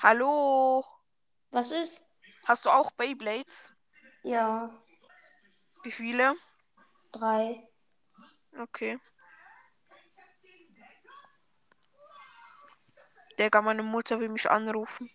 Hallo, 0.00 0.84
Was 1.50 1.72
ist? 1.72 2.06
hast 2.46 2.64
du 2.66 2.70
auch 2.70 2.90
Beyblades? 2.92 3.72
Ja, 4.22 4.70
Wie 5.82 5.90
viele? 5.90 6.34
drei. 7.12 7.68
Okay. 8.58 8.98
Digga, 13.38 13.62
meine 13.62 13.82
Mutter 13.84 14.18
will 14.20 14.28
mich 14.28 14.50
anrufen. 14.50 15.08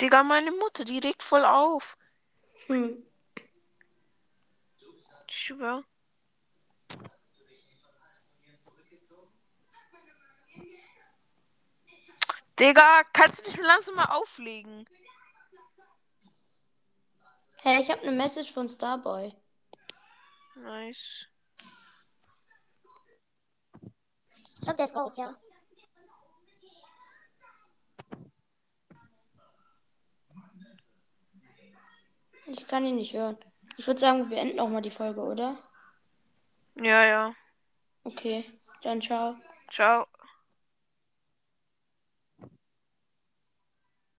Digga, 0.00 0.22
meine 0.22 0.52
Mutter, 0.52 0.84
die 0.84 0.98
regt 0.98 1.22
voll 1.22 1.44
auf. 1.44 1.96
Hm. 2.66 3.02
Ich 5.28 5.38
schwör. 5.38 5.84
Digga, 12.58 13.02
kannst 13.12 13.46
du 13.46 13.50
dich 13.50 13.60
langsam 13.60 13.96
mal 13.96 14.06
auflegen? 14.06 14.86
Hey, 17.58 17.82
ich 17.82 17.90
habe 17.90 18.02
eine 18.02 18.12
Message 18.12 18.52
von 18.52 18.68
Starboy. 18.68 19.34
Nice. 20.54 21.26
Ich 24.54 24.60
glaube, 24.62 24.76
der 24.76 24.84
ist 24.86 24.96
raus, 24.96 25.16
ja. 25.16 25.36
Ich 32.46 32.66
kann 32.66 32.84
ihn 32.84 32.96
nicht 32.96 33.14
hören. 33.14 33.36
Ich 33.76 33.86
würde 33.86 34.00
sagen, 34.00 34.30
wir 34.30 34.36
beenden 34.36 34.60
auch 34.60 34.68
mal 34.68 34.80
die 34.80 34.90
Folge, 34.90 35.20
oder? 35.20 35.58
Ja, 36.76 37.04
ja. 37.04 37.34
Okay, 38.04 38.44
dann 38.82 39.00
ciao. 39.00 39.36
Ciao. 39.70 40.06